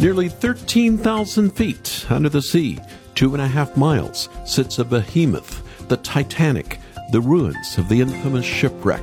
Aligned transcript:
Nearly 0.00 0.28
13,000 0.28 1.50
feet 1.50 2.06
under 2.10 2.28
the 2.28 2.42
sea, 2.42 2.78
two 3.14 3.32
and 3.32 3.42
a 3.42 3.46
half 3.46 3.76
miles, 3.76 4.28
sits 4.44 4.78
a 4.78 4.84
behemoth, 4.84 5.62
the 5.88 5.96
Titanic, 5.98 6.78
the 7.12 7.20
ruins 7.20 7.78
of 7.78 7.88
the 7.88 8.00
infamous 8.00 8.44
shipwreck. 8.44 9.02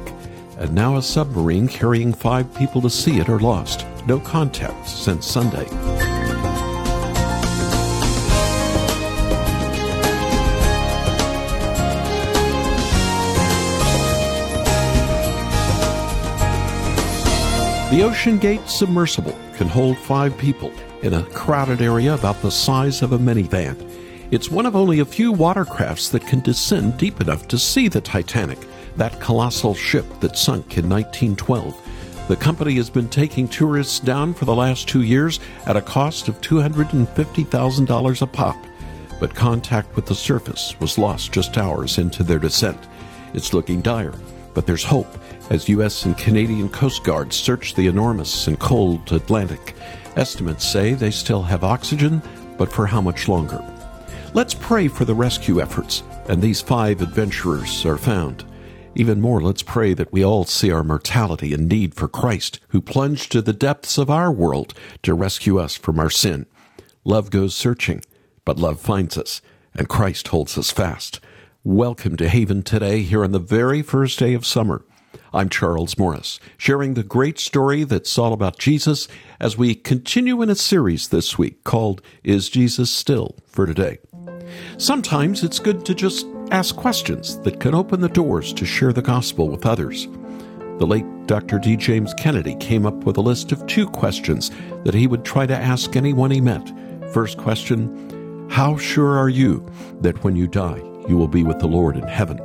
And 0.57 0.75
now 0.75 0.97
a 0.97 1.01
submarine 1.01 1.67
carrying 1.67 2.13
five 2.13 2.53
people 2.55 2.81
to 2.81 2.89
see 2.89 3.19
it 3.19 3.29
are 3.29 3.39
lost. 3.39 3.85
No 4.05 4.19
contact 4.19 4.87
since 4.87 5.25
Sunday. 5.25 6.10
The 17.91 17.99
OceanGate 17.99 18.69
submersible 18.69 19.37
can 19.57 19.67
hold 19.67 19.97
five 19.97 20.37
people 20.37 20.71
in 21.01 21.13
a 21.13 21.23
crowded 21.23 21.81
area 21.81 22.13
about 22.13 22.41
the 22.41 22.49
size 22.49 23.01
of 23.01 23.11
a 23.11 23.19
minivan. 23.19 23.75
It's 24.31 24.49
one 24.49 24.65
of 24.65 24.77
only 24.77 25.01
a 25.01 25.05
few 25.05 25.33
watercrafts 25.33 26.09
that 26.11 26.25
can 26.25 26.39
descend 26.39 26.97
deep 26.97 27.19
enough 27.19 27.49
to 27.49 27.57
see 27.57 27.89
the 27.89 27.99
Titanic, 27.99 28.59
that 28.95 29.19
colossal 29.19 29.75
ship 29.75 30.05
that 30.21 30.37
sunk 30.37 30.77
in 30.77 30.87
1912. 30.87 31.75
The 32.29 32.37
company 32.37 32.75
has 32.75 32.89
been 32.89 33.09
taking 33.09 33.49
tourists 33.49 33.99
down 33.99 34.35
for 34.35 34.45
the 34.45 34.55
last 34.55 34.87
two 34.87 35.01
years 35.01 35.41
at 35.65 35.75
a 35.75 35.81
cost 35.81 36.29
of 36.29 36.39
$250,000 36.39 38.21
a 38.21 38.25
pop. 38.25 38.55
But 39.19 39.35
contact 39.35 39.97
with 39.97 40.05
the 40.05 40.15
surface 40.15 40.79
was 40.79 40.97
lost 40.97 41.33
just 41.33 41.57
hours 41.57 41.97
into 41.97 42.23
their 42.23 42.39
descent. 42.39 42.79
It's 43.33 43.53
looking 43.53 43.81
dire, 43.81 44.15
but 44.53 44.65
there's 44.65 44.85
hope 44.85 45.17
as 45.51 45.67
U.S. 45.67 46.05
and 46.05 46.17
Canadian 46.17 46.69
Coast 46.69 47.03
Guards 47.03 47.35
search 47.35 47.75
the 47.75 47.87
enormous 47.87 48.47
and 48.47 48.57
cold 48.57 49.11
Atlantic. 49.11 49.75
Estimates 50.15 50.65
say 50.65 50.93
they 50.93 51.11
still 51.11 51.43
have 51.43 51.65
oxygen, 51.65 52.21
but 52.57 52.71
for 52.71 52.87
how 52.87 53.01
much 53.01 53.27
longer? 53.27 53.61
Let's 54.33 54.53
pray 54.53 54.87
for 54.87 55.03
the 55.03 55.13
rescue 55.13 55.59
efforts, 55.59 56.03
and 56.29 56.41
these 56.41 56.61
five 56.61 57.01
adventurers 57.01 57.85
are 57.85 57.97
found. 57.97 58.45
Even 58.95 59.19
more, 59.19 59.41
let's 59.41 59.61
pray 59.61 59.93
that 59.93 60.13
we 60.13 60.23
all 60.23 60.45
see 60.45 60.71
our 60.71 60.85
mortality 60.85 61.53
and 61.53 61.67
need 61.67 61.95
for 61.95 62.07
Christ, 62.07 62.61
who 62.69 62.79
plunged 62.79 63.33
to 63.33 63.41
the 63.41 63.51
depths 63.51 63.97
of 63.97 64.09
our 64.09 64.31
world 64.31 64.73
to 65.03 65.13
rescue 65.13 65.59
us 65.59 65.75
from 65.75 65.99
our 65.99 66.09
sin. 66.09 66.45
Love 67.03 67.29
goes 67.29 67.53
searching, 67.53 68.01
but 68.45 68.57
love 68.57 68.79
finds 68.79 69.17
us, 69.17 69.41
and 69.75 69.89
Christ 69.89 70.29
holds 70.29 70.57
us 70.57 70.71
fast. 70.71 71.19
Welcome 71.65 72.15
to 72.15 72.29
Haven 72.29 72.63
today, 72.63 73.01
here 73.01 73.25
on 73.25 73.33
the 73.33 73.39
very 73.39 73.81
first 73.81 74.17
day 74.17 74.33
of 74.33 74.45
summer. 74.45 74.85
I'm 75.33 75.49
Charles 75.49 75.97
Morris, 75.97 76.39
sharing 76.57 76.93
the 76.93 77.03
great 77.03 77.39
story 77.39 77.83
that's 77.83 78.17
all 78.17 78.33
about 78.33 78.59
Jesus 78.59 79.07
as 79.39 79.57
we 79.57 79.75
continue 79.75 80.41
in 80.41 80.49
a 80.49 80.55
series 80.55 81.07
this 81.07 81.37
week 81.37 81.63
called 81.63 82.01
Is 82.23 82.49
Jesus 82.49 82.91
Still 82.91 83.35
for 83.45 83.65
Today? 83.65 83.99
Sometimes 84.77 85.43
it's 85.43 85.59
good 85.59 85.85
to 85.85 85.95
just 85.95 86.27
ask 86.51 86.75
questions 86.75 87.39
that 87.39 87.59
can 87.59 87.73
open 87.73 88.01
the 88.01 88.09
doors 88.09 88.51
to 88.53 88.65
share 88.65 88.91
the 88.91 89.01
gospel 89.01 89.47
with 89.47 89.65
others. 89.65 90.07
The 90.79 90.87
late 90.87 91.05
Dr. 91.27 91.59
D. 91.59 91.77
James 91.77 92.13
Kennedy 92.15 92.55
came 92.55 92.85
up 92.85 93.05
with 93.05 93.15
a 93.17 93.21
list 93.21 93.51
of 93.51 93.65
two 93.67 93.87
questions 93.87 94.51
that 94.83 94.93
he 94.93 95.07
would 95.07 95.23
try 95.23 95.45
to 95.45 95.55
ask 95.55 95.95
anyone 95.95 96.31
he 96.31 96.41
met. 96.41 96.73
First 97.13 97.37
question 97.37 98.47
How 98.49 98.77
sure 98.77 99.17
are 99.17 99.29
you 99.29 99.65
that 100.01 100.23
when 100.23 100.35
you 100.35 100.47
die, 100.47 100.81
you 101.07 101.17
will 101.17 101.27
be 101.27 101.43
with 101.43 101.59
the 101.59 101.67
Lord 101.67 101.95
in 101.95 102.03
heaven? 102.03 102.39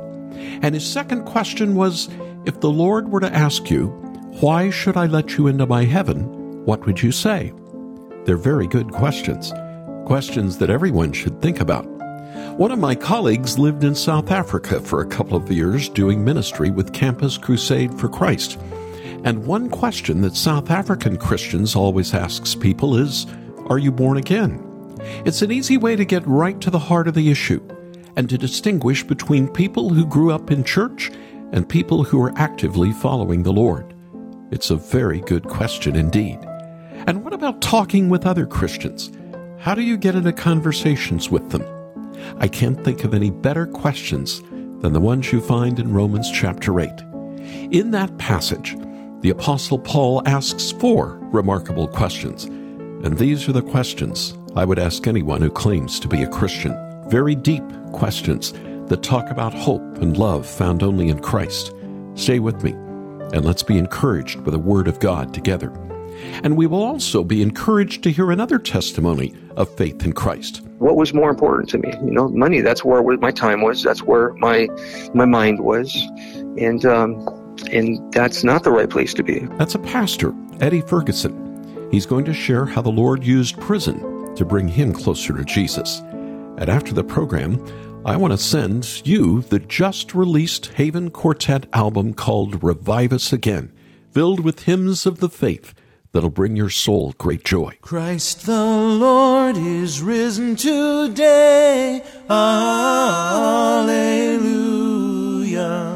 And 0.61 0.75
his 0.75 0.85
second 0.85 1.25
question 1.25 1.75
was 1.75 2.09
If 2.47 2.61
the 2.61 2.71
Lord 2.71 3.11
were 3.11 3.19
to 3.19 3.35
ask 3.35 3.69
you, 3.69 3.87
Why 4.39 4.69
should 4.69 4.95
I 4.95 5.05
let 5.05 5.37
you 5.37 5.47
into 5.47 5.65
my 5.65 5.83
heaven? 5.83 6.63
what 6.63 6.85
would 6.85 7.01
you 7.03 7.11
say? 7.11 7.51
They're 8.23 8.37
very 8.37 8.67
good 8.67 8.91
questions, 8.91 9.51
questions 10.05 10.57
that 10.59 10.69
everyone 10.69 11.11
should 11.11 11.41
think 11.41 11.59
about. 11.59 11.85
One 12.57 12.71
of 12.71 12.79
my 12.79 12.95
colleagues 12.95 13.59
lived 13.59 13.83
in 13.83 13.95
South 13.95 14.31
Africa 14.31 14.79
for 14.79 15.01
a 15.01 15.07
couple 15.07 15.35
of 15.35 15.51
years 15.51 15.89
doing 15.89 16.23
ministry 16.23 16.71
with 16.71 16.93
Campus 16.93 17.37
Crusade 17.37 17.99
for 17.99 18.07
Christ. 18.07 18.57
And 19.25 19.45
one 19.45 19.69
question 19.69 20.21
that 20.21 20.37
South 20.37 20.71
African 20.71 21.17
Christians 21.17 21.75
always 21.75 22.13
asks 22.13 22.55
people 22.55 22.95
is, 22.95 23.25
Are 23.65 23.77
you 23.77 23.91
born 23.91 24.15
again? 24.15 24.63
It's 25.25 25.41
an 25.41 25.51
easy 25.51 25.75
way 25.75 25.97
to 25.97 26.05
get 26.05 26.25
right 26.25 26.61
to 26.61 26.69
the 26.69 26.79
heart 26.79 27.09
of 27.09 27.13
the 27.13 27.29
issue 27.29 27.61
and 28.15 28.29
to 28.29 28.37
distinguish 28.37 29.03
between 29.03 29.49
people 29.49 29.89
who 29.89 30.05
grew 30.05 30.31
up 30.31 30.49
in 30.49 30.63
church 30.63 31.11
and 31.51 31.67
people 31.67 32.03
who 32.03 32.21
are 32.21 32.33
actively 32.37 32.91
following 32.91 33.43
the 33.43 33.53
Lord. 33.53 33.93
It's 34.51 34.69
a 34.69 34.75
very 34.75 35.21
good 35.21 35.43
question 35.43 35.95
indeed. 35.95 36.39
And 37.07 37.23
what 37.23 37.33
about 37.33 37.61
talking 37.61 38.09
with 38.09 38.25
other 38.25 38.45
Christians? 38.45 39.11
How 39.59 39.75
do 39.75 39.81
you 39.81 39.97
get 39.97 40.15
into 40.15 40.33
conversations 40.33 41.29
with 41.29 41.49
them? 41.51 41.63
I 42.39 42.47
can't 42.47 42.83
think 42.83 43.03
of 43.03 43.13
any 43.13 43.29
better 43.29 43.65
questions 43.65 44.41
than 44.81 44.93
the 44.93 45.01
ones 45.01 45.31
you 45.31 45.41
find 45.41 45.79
in 45.79 45.93
Romans 45.93 46.31
chapter 46.31 46.79
8. 46.79 46.89
In 47.71 47.91
that 47.91 48.17
passage, 48.17 48.75
the 49.21 49.29
Apostle 49.29 49.79
Paul 49.79 50.21
asks 50.27 50.71
four 50.71 51.17
remarkable 51.31 51.87
questions, 51.87 52.45
and 52.45 53.17
these 53.17 53.47
are 53.47 53.53
the 53.53 53.61
questions 53.61 54.37
I 54.55 54.65
would 54.65 54.79
ask 54.79 55.07
anyone 55.07 55.41
who 55.41 55.49
claims 55.49 55.99
to 55.99 56.07
be 56.07 56.23
a 56.23 56.29
Christian. 56.29 56.75
Very 57.09 57.35
deep 57.35 57.63
questions 57.93 58.53
that 58.87 59.03
talk 59.03 59.29
about 59.29 59.53
hope 59.53 59.81
and 59.97 60.17
love 60.17 60.45
found 60.45 60.83
only 60.83 61.09
in 61.09 61.19
Christ. 61.19 61.73
Stay 62.15 62.39
with 62.39 62.63
me, 62.63 62.71
and 62.71 63.45
let's 63.45 63.63
be 63.63 63.77
encouraged 63.77 64.43
by 64.43 64.51
the 64.51 64.59
Word 64.59 64.87
of 64.87 64.99
God 64.99 65.33
together. 65.33 65.71
And 66.43 66.57
we 66.57 66.67
will 66.67 66.83
also 66.83 67.23
be 67.23 67.41
encouraged 67.41 68.03
to 68.03 68.11
hear 68.11 68.31
another 68.31 68.57
testimony 68.57 69.35
of 69.55 69.69
faith 69.75 70.03
in 70.03 70.13
Christ. 70.13 70.61
What 70.79 70.95
was 70.95 71.13
more 71.13 71.29
important 71.29 71.69
to 71.69 71.77
me? 71.77 71.91
You 72.03 72.11
know, 72.11 72.27
money. 72.29 72.61
That's 72.61 72.83
where 72.83 73.01
my 73.17 73.31
time 73.31 73.61
was. 73.61 73.83
That's 73.83 74.01
where 74.01 74.33
my 74.33 74.67
my 75.13 75.25
mind 75.25 75.59
was, 75.59 75.95
and 76.57 76.85
um, 76.85 77.27
and 77.71 78.11
that's 78.13 78.43
not 78.43 78.63
the 78.63 78.71
right 78.71 78.89
place 78.89 79.13
to 79.15 79.23
be. 79.23 79.39
That's 79.57 79.75
a 79.75 79.79
pastor, 79.79 80.33
Eddie 80.59 80.81
Ferguson. 80.81 81.43
He's 81.91 82.05
going 82.05 82.25
to 82.25 82.33
share 82.33 82.65
how 82.65 82.81
the 82.81 82.89
Lord 82.89 83.23
used 83.23 83.59
prison 83.59 84.35
to 84.35 84.45
bring 84.45 84.67
him 84.67 84.93
closer 84.93 85.35
to 85.37 85.43
Jesus. 85.45 85.99
And 86.57 86.69
after 86.69 86.93
the 86.93 87.03
program, 87.03 87.63
I 88.07 88.15
want 88.15 88.31
to 88.31 88.37
send 88.37 89.05
you 89.05 89.41
the 89.41 89.59
just 89.59 90.15
released 90.15 90.67
Haven 90.67 91.09
Quartet 91.11 91.65
album 91.73 92.13
called 92.13 92.63
Revive 92.63 93.11
Us 93.11 93.33
Again, 93.33 93.73
filled 94.11 94.39
with 94.39 94.63
hymns 94.63 95.05
of 95.05 95.19
the 95.19 95.27
faith 95.27 95.73
that'll 96.13 96.29
bring 96.29 96.55
your 96.55 96.69
soul 96.69 97.13
great 97.17 97.43
joy. 97.43 97.77
Christ 97.81 98.45
the 98.45 98.63
Lord 98.63 99.57
is 99.57 100.01
risen 100.01 100.55
today. 100.55 102.01
Alleluia. 102.29 102.71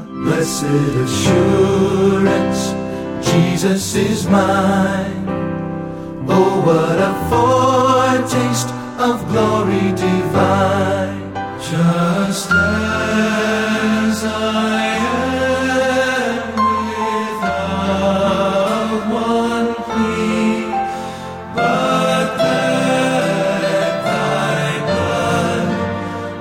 Blessed 0.10 0.66
assurance, 1.06 2.74
Jesus 3.26 3.96
is 3.96 4.28
mine. 4.28 5.30
Oh, 6.28 6.62
what 6.66 7.00
a 7.00 7.14
foretaste 7.32 8.68
of 9.00 9.26
glory 9.30 9.94
divine. 9.96 11.21
Just 11.72 12.52
as 12.52 14.24
I 14.26 14.84
am 15.00 16.52
without 17.40 18.92
one 19.09 19.74
plea, 19.76 20.68
but 21.56 22.28
that 22.36 24.04
thy 24.04 24.68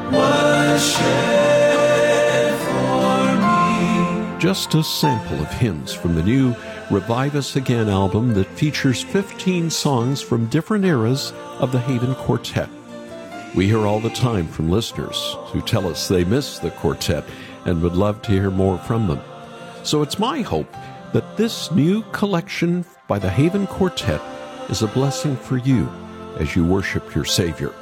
blood 0.08 0.12
was 0.12 0.80
shed 0.84 2.52
for 2.64 3.22
me. 4.34 4.41
Just 4.41 4.74
a 4.74 4.82
sample 4.82 5.41
of 5.41 5.52
hymns 5.52 5.92
from 5.92 6.16
the 6.16 6.24
new 6.24 6.56
Revive 6.91 7.36
Us 7.36 7.54
Again 7.54 7.88
album 7.88 8.34
that 8.34 8.48
features 8.48 9.00
15 9.00 9.70
songs 9.70 10.20
from 10.20 10.47
different 10.47 10.84
eras 10.84 11.32
of 11.60 11.71
the 11.71 11.78
Haven 11.78 12.16
Quartet. 12.16 12.68
We 13.54 13.66
hear 13.66 13.86
all 13.86 13.98
the 13.98 14.10
time 14.10 14.47
from 14.47 14.70
listeners 14.70 15.36
who 15.47 15.60
tell 15.60 15.88
us 15.88 16.06
they 16.06 16.24
miss 16.24 16.58
the 16.58 16.70
quartet 16.70 17.24
and 17.64 17.82
would 17.82 17.97
love 17.97 18.22
to 18.22 18.32
hear 18.32 18.50
more 18.50 18.78
from 18.78 19.08
them. 19.08 19.20
So 19.82 20.02
it's 20.02 20.18
my 20.18 20.42
hope 20.42 20.72
that 21.12 21.36
this 21.36 21.72
new 21.72 22.02
collection 22.12 22.84
by 23.08 23.18
the 23.18 23.28
Haven 23.28 23.66
Quartet 23.66 24.20
is 24.70 24.82
a 24.82 24.86
blessing 24.88 25.36
for 25.36 25.56
you 25.56 25.88
as 26.38 26.54
you 26.54 26.64
worship 26.64 27.12
your 27.14 27.24
Savior. 27.24 27.74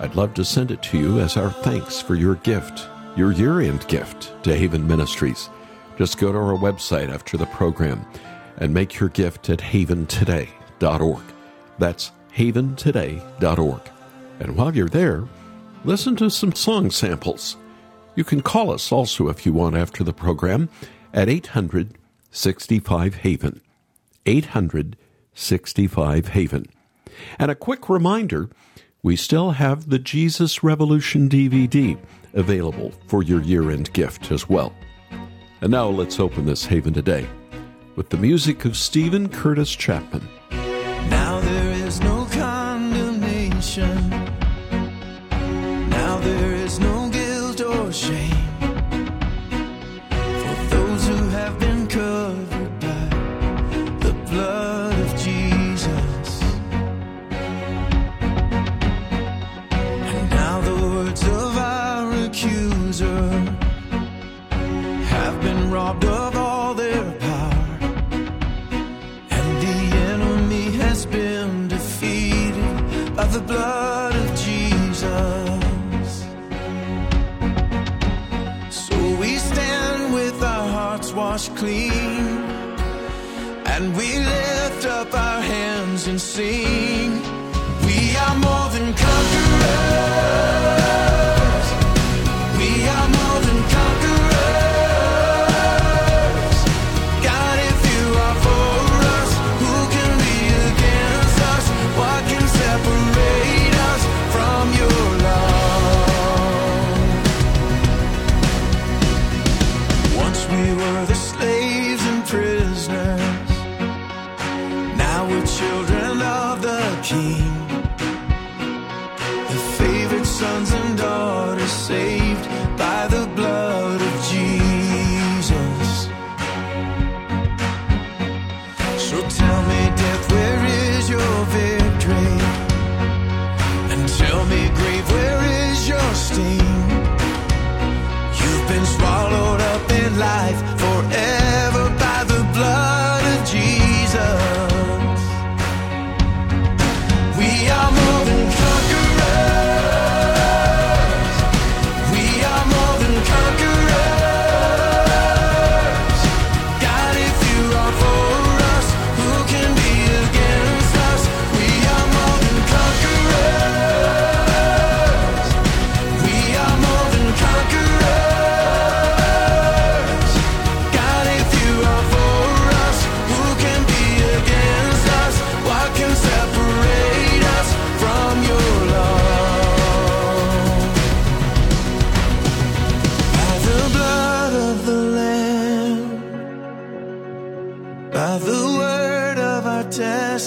I'd 0.00 0.16
love 0.16 0.34
to 0.34 0.44
send 0.44 0.72
it 0.72 0.82
to 0.84 0.98
you 0.98 1.20
as 1.20 1.36
our 1.36 1.50
thanks 1.50 2.00
for 2.00 2.16
your 2.16 2.34
gift, 2.36 2.88
your 3.16 3.32
year 3.32 3.60
end 3.60 3.86
gift 3.86 4.32
to 4.44 4.56
Haven 4.56 4.86
Ministries. 4.86 5.48
Just 5.96 6.18
go 6.18 6.32
to 6.32 6.38
our 6.38 6.58
website 6.58 7.08
after 7.08 7.36
the 7.36 7.46
program 7.46 8.04
and 8.56 8.74
make 8.74 8.98
your 8.98 9.08
gift 9.10 9.48
at 9.48 9.60
haventoday.org. 9.60 11.22
That's 11.78 12.12
haventoday.org. 12.36 13.97
And 14.40 14.56
while 14.56 14.74
you're 14.74 14.88
there, 14.88 15.26
listen 15.84 16.16
to 16.16 16.30
some 16.30 16.52
song 16.54 16.90
samples. 16.90 17.56
You 18.14 18.24
can 18.24 18.42
call 18.42 18.70
us 18.72 18.90
also 18.90 19.28
if 19.28 19.46
you 19.46 19.52
want 19.52 19.76
after 19.76 20.02
the 20.02 20.12
program 20.12 20.68
at 21.12 21.28
800 21.28 21.96
65 22.30 23.16
Haven. 23.16 23.60
800 24.26 24.96
65 25.34 26.28
Haven. 26.28 26.66
And 27.38 27.50
a 27.50 27.54
quick 27.54 27.88
reminder 27.88 28.50
we 29.02 29.16
still 29.16 29.52
have 29.52 29.88
the 29.88 29.98
Jesus 29.98 30.62
Revolution 30.62 31.28
DVD 31.28 31.98
available 32.34 32.92
for 33.06 33.22
your 33.22 33.40
year 33.40 33.70
end 33.70 33.92
gift 33.92 34.30
as 34.30 34.48
well. 34.48 34.74
And 35.60 35.70
now 35.70 35.88
let's 35.88 36.20
open 36.20 36.46
this 36.46 36.66
haven 36.66 36.94
today 36.94 37.26
with 37.96 38.10
the 38.10 38.16
music 38.16 38.64
of 38.64 38.76
Steven 38.76 39.28
Curtis 39.28 39.74
Chapman. 39.74 40.28
Hearts 80.98 81.12
washed 81.12 81.54
clean. 81.56 81.92
And 83.66 83.96
we 83.96 84.18
lift 84.18 84.86
up 84.86 85.14
our 85.14 85.40
hands 85.40 86.08
and 86.08 86.20
sing. 86.20 87.22
We 87.86 88.16
are 88.16 88.36
more 88.38 88.68
than 88.70 88.92
conquerors. 88.94 90.67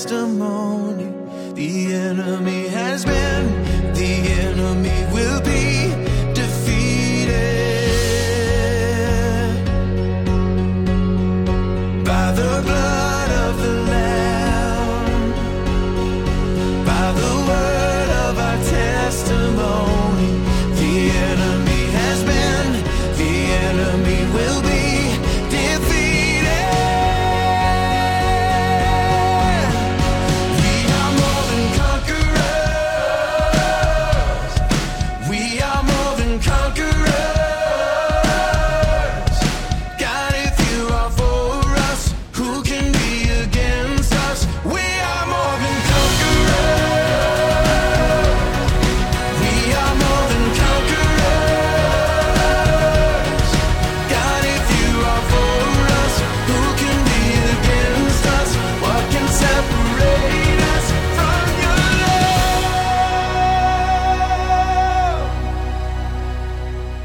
Testimony, 0.01 1.13
the 1.53 1.93
enemy 1.93 2.60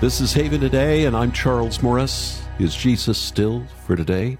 This 0.06 0.20
is 0.20 0.32
Haven 0.34 0.60
Today, 0.60 1.04
and 1.06 1.16
I'm 1.16 1.32
Charles 1.32 1.82
Morris. 1.82 2.40
Is 2.60 2.76
Jesus 2.76 3.18
still 3.18 3.66
for 3.84 3.96
today? 3.96 4.38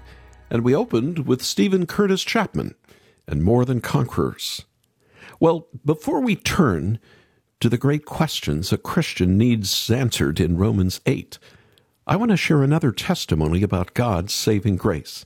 And 0.49 0.63
we 0.63 0.73
opened 0.73 1.27
with 1.27 1.43
Steven 1.43 1.85
Curtis 1.85 2.23
Chapman 2.23 2.73
and 3.27 3.43
More 3.43 3.65
Than 3.65 3.81
Conquerors. 3.81 4.63
Well, 5.41 5.67
before 5.83 6.21
we 6.21 6.37
turn 6.37 6.99
to 7.59 7.67
the 7.67 7.77
great 7.77 8.05
questions 8.05 8.71
a 8.71 8.77
Christian 8.77 9.37
needs 9.37 9.91
answered 9.91 10.39
in 10.39 10.57
Romans 10.57 11.01
8, 11.05 11.37
I 12.07 12.15
want 12.15 12.31
to 12.31 12.37
share 12.37 12.63
another 12.63 12.93
testimony 12.93 13.61
about 13.61 13.93
God's 13.93 14.31
saving 14.31 14.77
grace. 14.77 15.25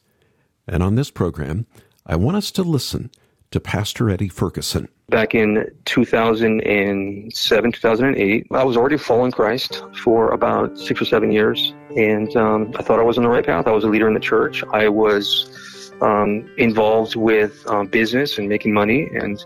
And 0.67 0.81
on 0.81 0.95
this 0.95 1.11
program, 1.11 1.67
I 2.03 2.15
want 2.15 2.37
us 2.37 2.49
to 2.53 2.63
listen 2.63 3.11
to 3.51 3.59
Pastor 3.59 4.09
Eddie 4.09 4.27
Ferguson. 4.27 4.87
Back 5.11 5.35
in 5.35 5.69
2007, 5.85 7.71
2008. 7.71 8.47
I 8.51 8.63
was 8.63 8.75
already 8.75 8.97
following 8.97 9.31
Christ 9.31 9.83
for 10.01 10.31
about 10.31 10.79
six 10.79 10.99
or 11.01 11.05
seven 11.05 11.31
years, 11.31 11.75
and 11.95 12.35
um, 12.35 12.73
I 12.79 12.81
thought 12.81 12.99
I 12.99 13.03
was 13.03 13.17
on 13.17 13.23
the 13.23 13.29
right 13.29 13.45
path. 13.45 13.67
I 13.67 13.71
was 13.71 13.83
a 13.83 13.87
leader 13.87 14.07
in 14.07 14.15
the 14.15 14.19
church. 14.19 14.63
I 14.73 14.87
was 14.87 15.60
um, 16.01 16.49
involved 16.57 17.15
with 17.15 17.65
um, 17.67 17.87
business 17.87 18.37
and 18.37 18.49
making 18.49 18.73
money, 18.73 19.07
and 19.13 19.43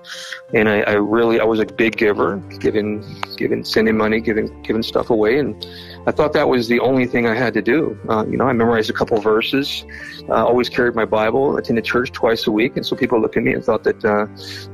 and 0.54 0.70
I, 0.70 0.82
I 0.82 0.94
really 0.94 1.40
I 1.40 1.44
was 1.44 1.60
a 1.60 1.66
big 1.66 1.98
giver, 1.98 2.38
giving 2.60 3.04
giving 3.36 3.64
sending 3.64 3.98
money, 3.98 4.22
giving 4.22 4.62
giving 4.64 4.82
stuff 4.82 5.10
away, 5.10 5.38
and 5.38 5.66
I 6.08 6.12
thought 6.12 6.32
that 6.34 6.48
was 6.48 6.68
the 6.68 6.80
only 6.80 7.08
thing 7.08 7.28
I 7.28 7.36
had 7.36 7.54
to 7.56 7.62
do. 7.62 8.00
Uh, 8.10 8.26
you 8.26 8.38
know, 8.38 8.48
I 8.48 8.54
memorized 8.54 8.90
a 8.90 8.94
couple 8.94 9.20
verses, 9.20 9.86
uh, 10.30 10.46
always 10.46 10.70
carried 10.70 10.96
my 10.96 11.06
Bible, 11.06 11.58
attended 11.58 11.84
church 11.84 12.12
twice 12.14 12.48
a 12.48 12.52
week, 12.52 12.78
and 12.78 12.86
so 12.86 12.96
people 12.96 13.20
looked 13.20 13.36
at 13.36 13.44
me 13.44 13.54
and 13.54 13.64
thought 13.64 13.84
that, 13.84 14.06
uh, 14.06 14.26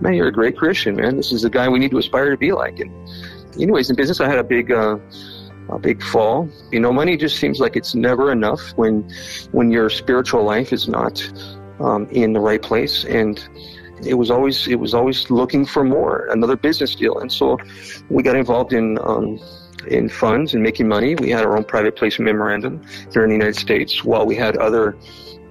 man, 0.02 0.14
you're 0.14 0.28
a 0.28 0.32
great 0.32 0.58
Christian, 0.58 0.96
man. 0.96 1.18
This 1.18 1.32
is 1.32 1.42
the 1.42 1.50
guy 1.50 1.68
we 1.68 1.80
need 1.80 1.92
to 1.92 1.98
aspire 1.98 2.30
to 2.30 2.38
be 2.38 2.52
like. 2.52 2.80
And 2.80 2.92
anyways, 3.56 3.90
in 3.90 3.96
business, 3.96 4.20
I 4.20 4.30
had 4.30 4.38
a 4.38 4.44
big. 4.44 4.72
Uh, 4.72 4.98
a 5.70 5.80
big 5.80 6.04
fall. 6.04 6.50
You 6.72 6.82
know, 6.82 6.92
money 6.92 7.16
just 7.16 7.38
seems 7.38 7.62
like 7.62 7.78
it's 7.78 7.96
never 7.96 8.30
enough 8.30 8.72
when, 8.76 9.10
when 9.54 9.72
your 9.72 9.90
spiritual 9.90 10.44
life 10.44 10.74
is 10.74 10.90
not 10.90 11.22
um, 11.82 12.08
in 12.12 12.34
the 12.34 12.40
right 12.40 12.62
place. 12.62 13.06
And 13.06 13.44
it 14.06 14.16
was 14.16 14.32
always 14.32 14.68
it 14.68 14.80
was 14.80 14.94
always 14.94 15.30
looking 15.30 15.66
for 15.66 15.84
more, 15.84 16.28
another 16.32 16.56
business 16.56 16.96
deal, 16.96 17.20
and 17.20 17.32
so 17.32 17.58
we 18.10 18.24
got 18.24 18.36
involved 18.36 18.74
in. 18.74 18.98
Um, 19.02 19.40
in 19.88 20.10
funds 20.10 20.54
and 20.54 20.62
making 20.62 20.88
money. 20.88 21.16
We 21.16 21.32
had 21.32 21.44
our 21.44 21.58
own 21.58 21.64
private 21.64 21.96
placement 21.96 22.28
memorandum 22.28 22.84
here 23.12 23.24
in 23.24 23.30
the 23.30 23.36
United 23.36 23.56
States, 23.56 24.04
while 24.04 24.28
we 24.28 24.36
had 24.36 24.56
other 24.58 24.96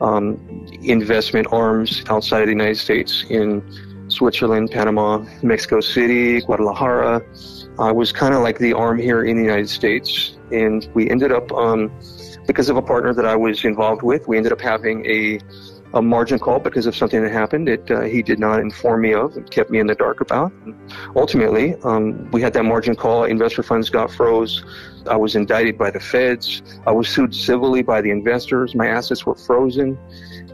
um, 0.00 0.66
investment 0.82 1.48
arms 1.50 2.04
outside 2.08 2.42
of 2.42 2.46
the 2.46 2.52
United 2.52 2.78
States 2.78 3.24
in 3.28 3.62
Switzerland, 4.08 4.70
Panama, 4.70 5.24
Mexico 5.42 5.80
City, 5.80 6.40
Guadalajara. 6.40 7.22
I 7.78 7.92
was 7.92 8.12
kind 8.12 8.34
of 8.34 8.42
like 8.42 8.58
the 8.58 8.72
arm 8.72 8.98
here 8.98 9.24
in 9.24 9.36
the 9.36 9.42
United 9.42 9.68
States, 9.68 10.36
and 10.50 10.88
we 10.94 11.08
ended 11.08 11.32
up, 11.32 11.50
um, 11.52 11.90
because 12.46 12.68
of 12.68 12.76
a 12.76 12.82
partner 12.82 13.14
that 13.14 13.24
I 13.24 13.36
was 13.36 13.64
involved 13.64 14.02
with, 14.02 14.26
we 14.26 14.36
ended 14.36 14.52
up 14.52 14.60
having 14.60 15.06
a 15.06 15.38
a 15.94 16.00
margin 16.00 16.38
call 16.38 16.60
because 16.60 16.86
of 16.86 16.94
something 16.94 17.22
that 17.22 17.32
happened 17.32 17.66
that 17.66 17.90
uh, 17.90 18.00
he 18.02 18.22
did 18.22 18.38
not 18.38 18.60
inform 18.60 19.02
me 19.02 19.12
of 19.12 19.36
and 19.36 19.50
kept 19.50 19.70
me 19.70 19.80
in 19.80 19.86
the 19.86 19.94
dark 19.94 20.20
about. 20.20 20.52
And 20.64 20.74
ultimately, 21.16 21.74
um, 21.82 22.30
we 22.30 22.40
had 22.40 22.52
that 22.52 22.64
margin 22.64 22.94
call. 22.94 23.24
Investor 23.24 23.62
funds 23.62 23.90
got 23.90 24.10
froze. 24.12 24.64
I 25.08 25.16
was 25.16 25.34
indicted 25.34 25.78
by 25.78 25.90
the 25.90 26.00
feds. 26.00 26.62
I 26.86 26.92
was 26.92 27.08
sued 27.08 27.34
civilly 27.34 27.82
by 27.82 28.00
the 28.00 28.10
investors. 28.10 28.74
My 28.74 28.86
assets 28.86 29.26
were 29.26 29.34
frozen. 29.34 29.98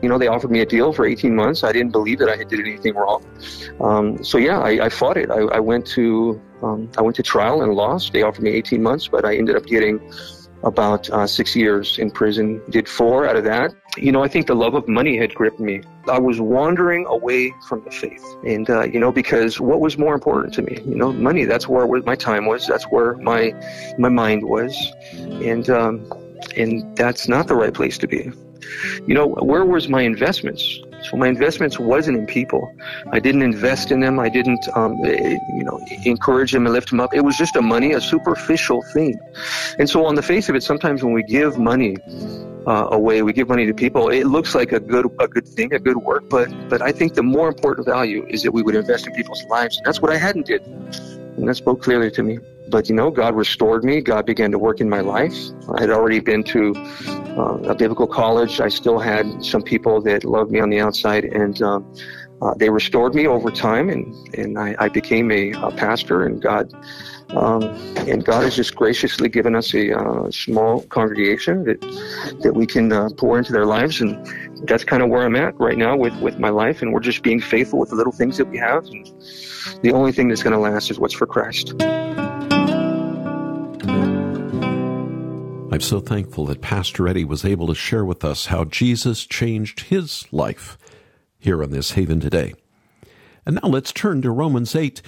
You 0.02 0.08
know, 0.08 0.18
they 0.18 0.28
offered 0.28 0.50
me 0.50 0.60
a 0.60 0.66
deal 0.66 0.92
for 0.92 1.04
18 1.04 1.34
months. 1.34 1.64
I 1.64 1.72
didn't 1.72 1.92
believe 1.92 2.18
that 2.20 2.28
I 2.28 2.36
had 2.36 2.48
did 2.48 2.60
anything 2.60 2.94
wrong. 2.94 3.24
Um, 3.80 4.22
so 4.22 4.38
yeah, 4.38 4.60
I, 4.60 4.86
I, 4.86 4.88
fought 4.88 5.16
it. 5.16 5.30
I, 5.30 5.40
I 5.40 5.60
went 5.60 5.86
to 5.88 6.40
um, 6.62 6.90
I 6.96 7.02
went 7.02 7.16
to 7.16 7.22
trial 7.22 7.62
and 7.62 7.74
lost. 7.74 8.12
They 8.12 8.22
offered 8.22 8.42
me 8.42 8.50
18 8.50 8.82
months, 8.82 9.08
but 9.08 9.24
I 9.24 9.36
ended 9.36 9.56
up 9.56 9.66
getting 9.66 10.00
about 10.62 11.08
uh, 11.10 11.26
six 11.26 11.54
years 11.54 11.98
in 11.98 12.10
prison. 12.10 12.60
Did 12.70 12.88
four 12.88 13.26
out 13.26 13.36
of 13.36 13.44
that. 13.44 13.74
You 13.96 14.12
know, 14.12 14.22
I 14.22 14.28
think 14.28 14.46
the 14.46 14.54
love 14.54 14.74
of 14.74 14.88
money 14.88 15.16
had 15.16 15.34
gripped 15.34 15.60
me. 15.60 15.82
I 16.10 16.18
was 16.18 16.40
wandering 16.40 17.06
away 17.06 17.52
from 17.68 17.82
the 17.84 17.90
faith, 17.90 18.24
and 18.44 18.68
uh, 18.68 18.84
you 18.84 19.00
know, 19.00 19.12
because 19.12 19.60
what 19.60 19.80
was 19.80 19.96
more 19.98 20.14
important 20.14 20.54
to 20.54 20.62
me? 20.62 20.78
You 20.84 20.94
know, 20.94 21.12
money. 21.12 21.44
That's 21.44 21.68
where 21.68 21.86
my 22.02 22.14
time 22.14 22.46
was. 22.46 22.66
That's 22.66 22.84
where 22.84 23.16
my 23.16 23.54
my 23.98 24.08
mind 24.08 24.44
was, 24.44 24.76
and 25.14 25.68
um, 25.70 26.06
and 26.56 26.96
that's 26.96 27.28
not 27.28 27.48
the 27.48 27.54
right 27.54 27.72
place 27.72 27.98
to 27.98 28.06
be. 28.06 28.30
You 29.06 29.14
know, 29.14 29.26
where 29.26 29.64
was 29.64 29.88
my 29.88 30.02
investments? 30.02 30.80
So 31.10 31.16
my 31.16 31.28
investments 31.28 31.78
wasn't 31.78 32.18
in 32.18 32.26
people. 32.26 32.74
I 33.12 33.20
didn't 33.20 33.42
invest 33.42 33.92
in 33.92 34.00
them. 34.00 34.18
I 34.18 34.28
didn't, 34.28 34.68
um, 34.74 34.98
eh, 35.04 35.38
you 35.56 35.64
know, 35.64 35.78
encourage 36.04 36.50
them 36.52 36.66
and 36.66 36.72
lift 36.72 36.90
them 36.90 36.98
up. 36.98 37.14
It 37.14 37.20
was 37.20 37.36
just 37.36 37.54
a 37.54 37.62
money, 37.62 37.92
a 37.92 38.00
superficial 38.00 38.82
thing. 38.92 39.18
And 39.78 39.88
so 39.88 40.04
on 40.04 40.16
the 40.16 40.22
face 40.22 40.48
of 40.48 40.56
it, 40.56 40.64
sometimes 40.64 41.04
when 41.04 41.12
we 41.12 41.22
give 41.22 41.58
money 41.58 41.96
uh, 42.66 42.88
away, 42.90 43.22
we 43.22 43.32
give 43.32 43.48
money 43.48 43.66
to 43.66 43.74
people, 43.74 44.08
it 44.08 44.24
looks 44.24 44.54
like 44.54 44.72
a 44.72 44.80
good, 44.80 45.06
a 45.20 45.28
good 45.28 45.46
thing, 45.46 45.72
a 45.72 45.78
good 45.78 45.98
work. 45.98 46.28
But, 46.28 46.48
but 46.68 46.82
I 46.82 46.90
think 46.90 47.14
the 47.14 47.22
more 47.22 47.46
important 47.46 47.86
value 47.86 48.26
is 48.28 48.42
that 48.42 48.50
we 48.50 48.62
would 48.62 48.74
invest 48.74 49.06
in 49.06 49.12
people's 49.12 49.44
lives. 49.44 49.80
That's 49.84 50.02
what 50.02 50.12
I 50.12 50.16
hadn't 50.16 50.46
did. 50.46 50.62
And 50.66 51.48
that 51.48 51.54
spoke 51.54 51.82
clearly 51.82 52.10
to 52.12 52.22
me. 52.22 52.40
But, 52.68 52.88
you 52.88 52.94
know, 52.94 53.10
God 53.10 53.34
restored 53.34 53.84
me. 53.84 54.00
God 54.00 54.26
began 54.26 54.50
to 54.50 54.58
work 54.58 54.80
in 54.80 54.88
my 54.88 55.00
life. 55.00 55.36
I 55.76 55.80
had 55.80 55.90
already 55.90 56.20
been 56.20 56.42
to 56.44 56.74
uh, 57.36 57.70
a 57.70 57.74
biblical 57.74 58.06
college. 58.06 58.60
I 58.60 58.68
still 58.68 58.98
had 58.98 59.44
some 59.44 59.62
people 59.62 60.00
that 60.02 60.24
loved 60.24 60.50
me 60.50 60.60
on 60.60 60.70
the 60.70 60.80
outside, 60.80 61.24
and 61.24 61.60
um, 61.62 61.94
uh, 62.42 62.54
they 62.54 62.68
restored 62.68 63.14
me 63.14 63.26
over 63.26 63.50
time, 63.50 63.88
and, 63.88 64.14
and 64.34 64.58
I, 64.58 64.76
I 64.78 64.88
became 64.88 65.30
a, 65.30 65.52
a, 65.52 65.70
pastor, 65.70 66.26
and 66.26 66.40
God. 66.40 66.72
Um, 67.30 67.64
and 68.06 68.24
God 68.24 68.44
has 68.44 68.54
just 68.54 68.76
graciously 68.76 69.28
given 69.28 69.56
us 69.56 69.74
a 69.74 69.98
uh, 69.98 70.30
small 70.30 70.82
congregation 70.82 71.64
that 71.64 71.80
that 72.42 72.52
we 72.54 72.66
can 72.66 72.92
uh, 72.92 73.08
pour 73.16 73.36
into 73.36 73.52
their 73.52 73.66
lives, 73.66 74.00
and 74.00 74.24
that's 74.68 74.84
kind 74.84 75.02
of 75.02 75.08
where 75.08 75.22
I'm 75.22 75.34
at 75.34 75.58
right 75.58 75.76
now 75.76 75.96
with 75.96 76.14
with 76.20 76.38
my 76.38 76.50
life. 76.50 76.82
And 76.82 76.92
we're 76.92 77.00
just 77.00 77.22
being 77.22 77.40
faithful 77.40 77.80
with 77.80 77.90
the 77.90 77.96
little 77.96 78.12
things 78.12 78.36
that 78.36 78.46
we 78.46 78.58
have. 78.58 78.84
And 78.84 79.06
the 79.82 79.92
only 79.92 80.12
thing 80.12 80.28
that's 80.28 80.42
going 80.42 80.52
to 80.52 80.60
last 80.60 80.90
is 80.90 81.00
what's 81.00 81.14
for 81.14 81.26
Christ. 81.26 81.74
I'm 85.76 85.82
so 85.82 86.00
thankful 86.00 86.46
that 86.46 86.62
Pastor 86.62 87.06
Eddie 87.06 87.26
was 87.26 87.44
able 87.44 87.66
to 87.66 87.74
share 87.74 88.06
with 88.06 88.24
us 88.24 88.46
how 88.46 88.64
Jesus 88.64 89.26
changed 89.26 89.80
his 89.80 90.24
life 90.32 90.78
here 91.38 91.62
on 91.62 91.70
this 91.70 91.90
Haven 91.90 92.18
today. 92.18 92.54
And 93.44 93.60
now 93.62 93.68
let's 93.68 93.92
turn 93.92 94.22
to 94.22 94.30
Romans 94.30 94.74
8, 94.74 95.02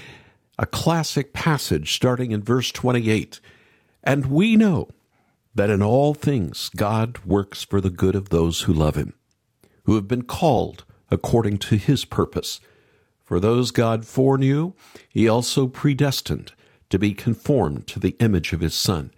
a 0.58 0.66
classic 0.66 1.32
passage 1.32 1.94
starting 1.94 2.32
in 2.32 2.42
verse 2.42 2.70
28. 2.70 3.40
And 4.04 4.26
we 4.26 4.56
know 4.56 4.90
that 5.54 5.70
in 5.70 5.82
all 5.82 6.12
things 6.12 6.70
God 6.76 7.18
works 7.24 7.64
for 7.64 7.80
the 7.80 7.88
good 7.88 8.14
of 8.14 8.28
those 8.28 8.60
who 8.60 8.74
love 8.74 8.96
him, 8.96 9.14
who 9.84 9.94
have 9.94 10.06
been 10.06 10.24
called 10.24 10.84
according 11.10 11.56
to 11.60 11.76
his 11.76 12.04
purpose. 12.04 12.60
For 13.24 13.40
those 13.40 13.70
God 13.70 14.04
foreknew, 14.04 14.74
he 15.08 15.30
also 15.30 15.66
predestined 15.66 16.52
to 16.90 16.98
be 16.98 17.14
conformed 17.14 17.86
to 17.86 17.98
the 17.98 18.16
image 18.20 18.52
of 18.52 18.60
his 18.60 18.74
Son 18.74 19.12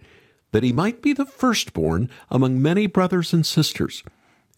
that 0.51 0.63
he 0.63 0.73
might 0.73 1.01
be 1.01 1.13
the 1.13 1.25
firstborn 1.25 2.09
among 2.29 2.61
many 2.61 2.87
brothers 2.87 3.33
and 3.33 3.45
sisters. 3.45 4.03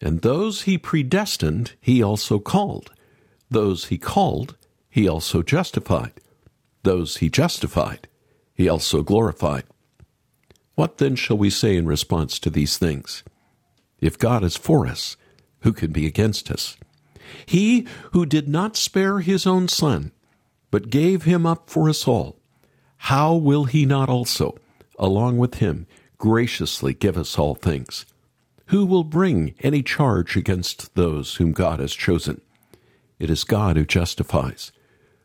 And 0.00 0.20
those 0.20 0.62
he 0.62 0.76
predestined, 0.76 1.72
he 1.80 2.02
also 2.02 2.38
called. 2.38 2.92
Those 3.50 3.86
he 3.86 3.98
called, 3.98 4.56
he 4.90 5.08
also 5.08 5.42
justified. 5.42 6.12
Those 6.82 7.18
he 7.18 7.28
justified, 7.28 8.08
he 8.54 8.68
also 8.68 9.02
glorified. 9.02 9.64
What 10.74 10.98
then 10.98 11.16
shall 11.16 11.38
we 11.38 11.50
say 11.50 11.76
in 11.76 11.86
response 11.86 12.38
to 12.40 12.50
these 12.50 12.78
things? 12.78 13.22
If 14.00 14.18
God 14.18 14.42
is 14.42 14.56
for 14.56 14.86
us, 14.86 15.16
who 15.60 15.72
can 15.72 15.92
be 15.92 16.06
against 16.06 16.50
us? 16.50 16.76
He 17.46 17.86
who 18.12 18.26
did 18.26 18.48
not 18.48 18.76
spare 18.76 19.20
his 19.20 19.46
own 19.46 19.68
son, 19.68 20.12
but 20.70 20.90
gave 20.90 21.22
him 21.22 21.46
up 21.46 21.70
for 21.70 21.88
us 21.88 22.06
all, 22.06 22.36
how 22.96 23.34
will 23.34 23.64
he 23.64 23.86
not 23.86 24.08
also? 24.08 24.56
Along 24.98 25.38
with 25.38 25.56
him, 25.56 25.86
graciously 26.18 26.94
give 26.94 27.16
us 27.16 27.38
all 27.38 27.54
things. 27.54 28.06
Who 28.66 28.86
will 28.86 29.04
bring 29.04 29.54
any 29.60 29.82
charge 29.82 30.36
against 30.36 30.94
those 30.94 31.36
whom 31.36 31.52
God 31.52 31.80
has 31.80 31.94
chosen? 31.94 32.40
It 33.18 33.30
is 33.30 33.44
God 33.44 33.76
who 33.76 33.84
justifies. 33.84 34.72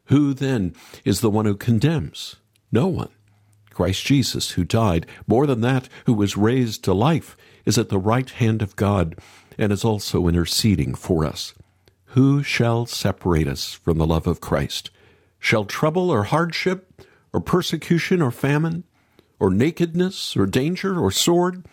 Who 0.05 0.33
then 0.33 0.75
is 1.05 1.21
the 1.21 1.29
one 1.29 1.45
who 1.45 1.55
condemns? 1.55 2.35
No 2.71 2.88
one. 2.88 3.09
Christ 3.69 4.05
Jesus, 4.05 4.51
who 4.51 4.65
died, 4.65 5.05
more 5.25 5.47
than 5.47 5.61
that, 5.61 5.88
who 6.05 6.13
was 6.13 6.35
raised 6.35 6.83
to 6.83 6.93
life, 6.93 7.38
is 7.65 7.77
at 7.77 7.89
the 7.89 7.97
right 7.97 8.29
hand 8.29 8.61
of 8.61 8.75
God 8.75 9.17
and 9.57 9.71
is 9.71 9.85
also 9.85 10.27
interceding 10.27 10.95
for 10.95 11.23
us. 11.25 11.53
Who 12.13 12.43
shall 12.43 12.85
separate 12.88 13.47
us 13.47 13.71
from 13.71 13.97
the 13.97 14.07
love 14.07 14.27
of 14.27 14.41
Christ? 14.41 14.89
Shall 15.39 15.63
trouble 15.63 16.09
or 16.09 16.23
hardship, 16.23 17.05
or 17.31 17.39
persecution 17.39 18.21
or 18.21 18.31
famine, 18.31 18.83
or 19.39 19.50
nakedness, 19.50 20.36
or 20.36 20.46
danger, 20.46 21.00
or 21.00 21.12
sword? 21.12 21.65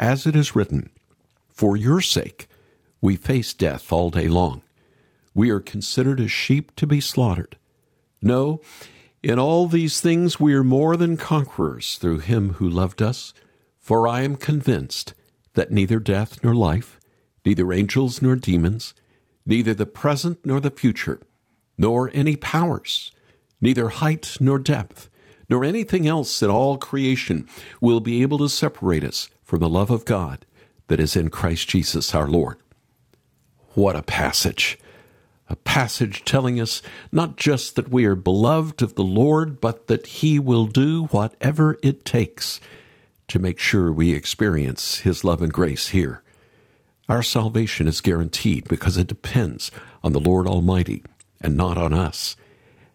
As 0.00 0.26
it 0.26 0.36
is 0.36 0.54
written, 0.54 0.90
For 1.50 1.76
your 1.76 2.00
sake 2.00 2.48
we 3.00 3.16
face 3.16 3.54
death 3.54 3.92
all 3.92 4.10
day 4.10 4.28
long. 4.28 4.62
We 5.34 5.50
are 5.50 5.60
considered 5.60 6.20
as 6.20 6.32
sheep 6.32 6.74
to 6.76 6.86
be 6.86 7.00
slaughtered. 7.00 7.56
No, 8.20 8.60
in 9.22 9.38
all 9.38 9.66
these 9.66 10.00
things 10.00 10.40
we 10.40 10.54
are 10.54 10.64
more 10.64 10.96
than 10.96 11.16
conquerors 11.16 11.96
through 11.96 12.20
him 12.20 12.54
who 12.54 12.68
loved 12.68 13.02
us. 13.02 13.34
For 13.78 14.06
I 14.06 14.22
am 14.22 14.36
convinced 14.36 15.14
that 15.54 15.70
neither 15.70 15.98
death 15.98 16.44
nor 16.44 16.54
life, 16.54 17.00
neither 17.44 17.72
angels 17.72 18.20
nor 18.20 18.36
demons, 18.36 18.92
neither 19.46 19.72
the 19.72 19.86
present 19.86 20.44
nor 20.44 20.60
the 20.60 20.70
future, 20.70 21.20
nor 21.78 22.10
any 22.12 22.36
powers, 22.36 23.12
neither 23.60 23.88
height 23.88 24.36
nor 24.40 24.58
depth, 24.58 25.08
nor 25.48 25.64
anything 25.64 26.06
else 26.06 26.42
in 26.42 26.50
all 26.50 26.76
creation 26.76 27.48
will 27.80 28.00
be 28.00 28.22
able 28.22 28.38
to 28.38 28.48
separate 28.48 29.04
us 29.04 29.28
from 29.42 29.60
the 29.60 29.68
love 29.68 29.90
of 29.90 30.04
God 30.04 30.44
that 30.88 31.00
is 31.00 31.16
in 31.16 31.30
Christ 31.30 31.68
Jesus 31.68 32.14
our 32.14 32.28
Lord. 32.28 32.58
What 33.74 33.96
a 33.96 34.02
passage! 34.02 34.78
A 35.50 35.56
passage 35.56 36.24
telling 36.26 36.60
us 36.60 36.82
not 37.10 37.36
just 37.36 37.74
that 37.76 37.90
we 37.90 38.04
are 38.04 38.14
beloved 38.14 38.82
of 38.82 38.96
the 38.96 39.04
Lord, 39.04 39.60
but 39.60 39.86
that 39.86 40.06
He 40.06 40.38
will 40.38 40.66
do 40.66 41.04
whatever 41.06 41.78
it 41.82 42.04
takes 42.04 42.60
to 43.28 43.38
make 43.38 43.58
sure 43.58 43.90
we 43.90 44.12
experience 44.12 44.98
His 44.98 45.24
love 45.24 45.40
and 45.40 45.52
grace 45.52 45.88
here. 45.88 46.22
Our 47.08 47.22
salvation 47.22 47.88
is 47.88 48.02
guaranteed 48.02 48.68
because 48.68 48.98
it 48.98 49.06
depends 49.06 49.70
on 50.02 50.12
the 50.12 50.20
Lord 50.20 50.46
Almighty 50.46 51.02
and 51.40 51.56
not 51.56 51.78
on 51.78 51.94
us. 51.94 52.36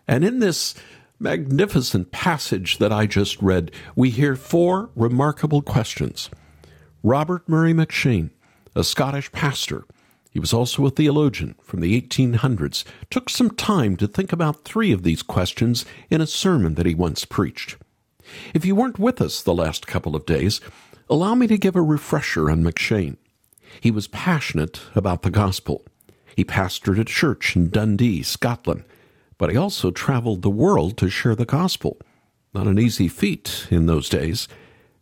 And 0.07 0.23
in 0.23 0.39
this 0.39 0.75
magnificent 1.19 2.11
passage 2.11 2.77
that 2.77 2.91
I 2.91 3.05
just 3.05 3.41
read, 3.41 3.71
we 3.95 4.09
hear 4.09 4.35
four 4.35 4.89
remarkable 4.95 5.61
questions. 5.61 6.29
Robert 7.01 7.47
Murray 7.47 7.73
M'Cheyne, 7.73 8.31
a 8.75 8.83
Scottish 8.83 9.31
pastor, 9.31 9.85
he 10.33 10.39
was 10.39 10.51
also 10.51 10.85
a 10.85 10.89
theologian 10.89 11.53
from 11.61 11.81
the 11.81 12.01
1800s, 12.01 12.83
took 13.11 13.29
some 13.29 13.51
time 13.51 13.95
to 13.97 14.07
think 14.07 14.33
about 14.33 14.63
three 14.63 14.91
of 14.91 15.03
these 15.03 15.21
questions 15.21 15.85
in 16.09 16.21
a 16.21 16.27
sermon 16.27 16.73
that 16.73 16.87
he 16.87 16.95
once 16.95 17.23
preached. 17.23 17.77
If 18.53 18.65
you 18.65 18.75
weren't 18.75 18.97
with 18.97 19.21
us 19.21 19.43
the 19.43 19.53
last 19.53 19.85
couple 19.85 20.15
of 20.15 20.25
days, 20.25 20.59
allow 21.07 21.35
me 21.35 21.45
to 21.47 21.57
give 21.57 21.75
a 21.75 21.81
refresher 21.83 22.49
on 22.49 22.63
M'Cheyne. 22.63 23.17
He 23.79 23.91
was 23.91 24.07
passionate 24.07 24.81
about 24.95 25.21
the 25.21 25.29
gospel. 25.29 25.85
He 26.35 26.43
pastored 26.43 26.99
a 26.99 27.05
church 27.05 27.55
in 27.55 27.69
Dundee, 27.69 28.23
Scotland, 28.23 28.85
but 29.37 29.49
he 29.49 29.57
also 29.57 29.91
traveled 29.91 30.41
the 30.41 30.49
world 30.49 30.97
to 30.97 31.09
share 31.09 31.35
the 31.35 31.45
gospel. 31.45 31.97
Not 32.53 32.67
an 32.67 32.79
easy 32.79 33.07
feat 33.07 33.67
in 33.69 33.85
those 33.85 34.09
days, 34.09 34.47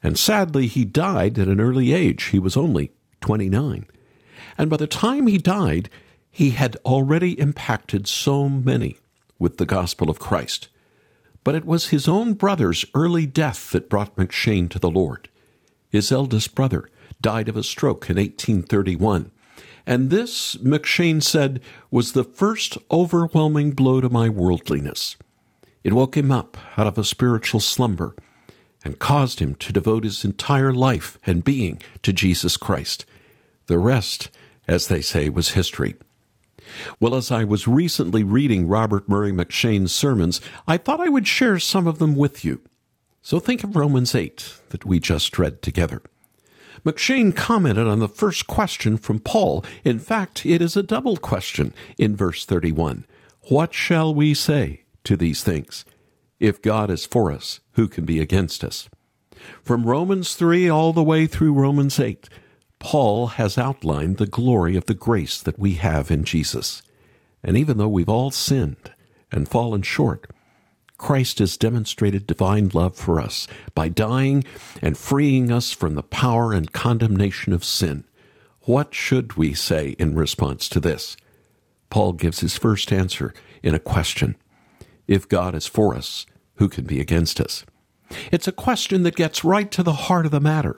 and 0.01 0.17
sadly 0.17 0.67
he 0.67 0.85
died 0.85 1.37
at 1.37 1.47
an 1.47 1.61
early 1.61 1.93
age. 1.93 2.25
He 2.25 2.39
was 2.39 2.57
only 2.57 2.91
29. 3.21 3.85
And 4.57 4.69
by 4.69 4.77
the 4.77 4.87
time 4.87 5.27
he 5.27 5.37
died, 5.37 5.89
he 6.29 6.51
had 6.51 6.77
already 6.85 7.39
impacted 7.39 8.07
so 8.07 8.47
many 8.47 8.97
with 9.37 9.57
the 9.57 9.65
gospel 9.65 10.09
of 10.09 10.19
Christ. 10.19 10.69
But 11.43 11.55
it 11.55 11.65
was 11.65 11.87
his 11.87 12.07
own 12.07 12.33
brother's 12.33 12.85
early 12.93 13.25
death 13.25 13.71
that 13.71 13.89
brought 13.89 14.15
M'Cheyne 14.15 14.69
to 14.69 14.79
the 14.79 14.89
Lord. 14.89 15.29
His 15.89 16.11
eldest 16.11 16.55
brother 16.55 16.89
died 17.21 17.49
of 17.49 17.57
a 17.57 17.63
stroke 17.63 18.09
in 18.09 18.17
1831. 18.17 19.31
And 19.85 20.09
this, 20.09 20.55
M'Cheyne 20.57 21.21
said, 21.21 21.61
was 21.89 22.13
the 22.13 22.23
first 22.23 22.77
overwhelming 22.91 23.71
blow 23.71 24.01
to 24.01 24.09
my 24.09 24.29
worldliness. 24.29 25.17
It 25.83 25.93
woke 25.93 26.15
him 26.15 26.31
up 26.31 26.57
out 26.77 26.87
of 26.87 26.97
a 26.97 27.03
spiritual 27.03 27.59
slumber 27.59 28.15
and 28.83 28.99
caused 28.99 29.39
him 29.39 29.55
to 29.55 29.73
devote 29.73 30.03
his 30.03 30.23
entire 30.23 30.73
life 30.73 31.17
and 31.25 31.43
being 31.43 31.81
to 32.03 32.13
Jesus 32.13 32.57
Christ. 32.57 33.05
The 33.67 33.79
rest, 33.79 34.29
as 34.67 34.87
they 34.87 35.01
say, 35.01 35.29
was 35.29 35.51
history. 35.51 35.95
Well, 36.99 37.15
as 37.15 37.31
I 37.31 37.43
was 37.43 37.67
recently 37.67 38.23
reading 38.23 38.67
Robert 38.67 39.09
Murray 39.09 39.31
M'Cheyne's 39.31 39.91
sermons, 39.91 40.41
I 40.67 40.77
thought 40.77 41.01
I 41.01 41.09
would 41.09 41.27
share 41.27 41.59
some 41.59 41.87
of 41.87 41.99
them 41.99 42.15
with 42.15 42.45
you. 42.45 42.61
So 43.21 43.39
think 43.39 43.63
of 43.63 43.75
Romans 43.75 44.15
8 44.15 44.61
that 44.69 44.85
we 44.85 44.99
just 44.99 45.37
read 45.37 45.61
together. 45.61 46.01
M'Cheyne 46.83 47.35
commented 47.35 47.87
on 47.87 47.99
the 47.99 48.07
first 48.07 48.47
question 48.47 48.97
from 48.97 49.19
Paul. 49.19 49.63
In 49.83 49.99
fact, 49.99 50.45
it 50.45 50.61
is 50.61 50.75
a 50.75 50.83
double 50.83 51.17
question 51.17 51.73
in 51.97 52.15
verse 52.15 52.45
31. 52.45 53.05
What 53.49 53.73
shall 53.73 54.13
we 54.13 54.33
say 54.33 54.81
to 55.03 55.15
these 55.15 55.43
things? 55.43 55.85
If 56.39 56.61
God 56.61 56.89
is 56.89 57.05
for 57.05 57.31
us, 57.31 57.59
who 57.73 57.87
can 57.87 58.05
be 58.05 58.19
against 58.19 58.63
us? 58.63 58.89
From 59.63 59.85
Romans 59.85 60.35
3 60.35 60.69
all 60.69 60.91
the 60.93 61.03
way 61.03 61.27
through 61.27 61.53
Romans 61.53 61.99
8, 61.99 62.29
Paul 62.79 63.27
has 63.27 63.59
outlined 63.59 64.17
the 64.17 64.25
glory 64.25 64.75
of 64.75 64.85
the 64.85 64.95
grace 64.95 65.39
that 65.41 65.59
we 65.59 65.75
have 65.75 66.09
in 66.09 66.23
Jesus. 66.23 66.81
And 67.43 67.55
even 67.55 67.77
though 67.77 67.87
we've 67.87 68.09
all 68.09 68.31
sinned 68.31 68.91
and 69.31 69.47
fallen 69.47 69.83
short, 69.83 70.31
Christ 71.01 71.39
has 71.39 71.57
demonstrated 71.57 72.27
divine 72.27 72.69
love 72.75 72.95
for 72.95 73.19
us 73.19 73.47
by 73.73 73.89
dying 73.89 74.43
and 74.83 74.95
freeing 74.95 75.51
us 75.51 75.71
from 75.71 75.95
the 75.95 76.03
power 76.03 76.53
and 76.53 76.71
condemnation 76.71 77.53
of 77.53 77.65
sin. 77.65 78.03
What 78.61 78.93
should 78.93 79.33
we 79.33 79.55
say 79.55 79.95
in 79.97 80.13
response 80.13 80.69
to 80.69 80.79
this? 80.79 81.17
Paul 81.89 82.13
gives 82.13 82.41
his 82.41 82.55
first 82.55 82.93
answer 82.93 83.33
in 83.63 83.73
a 83.73 83.79
question. 83.79 84.35
If 85.07 85.27
God 85.27 85.55
is 85.55 85.65
for 85.65 85.95
us, 85.95 86.27
who 86.57 86.69
can 86.69 86.85
be 86.85 87.01
against 87.01 87.41
us? 87.41 87.65
It's 88.31 88.47
a 88.47 88.51
question 88.51 89.01
that 89.01 89.15
gets 89.15 89.43
right 89.43 89.71
to 89.71 89.81
the 89.81 89.93
heart 89.93 90.27
of 90.27 90.31
the 90.31 90.39
matter. 90.39 90.77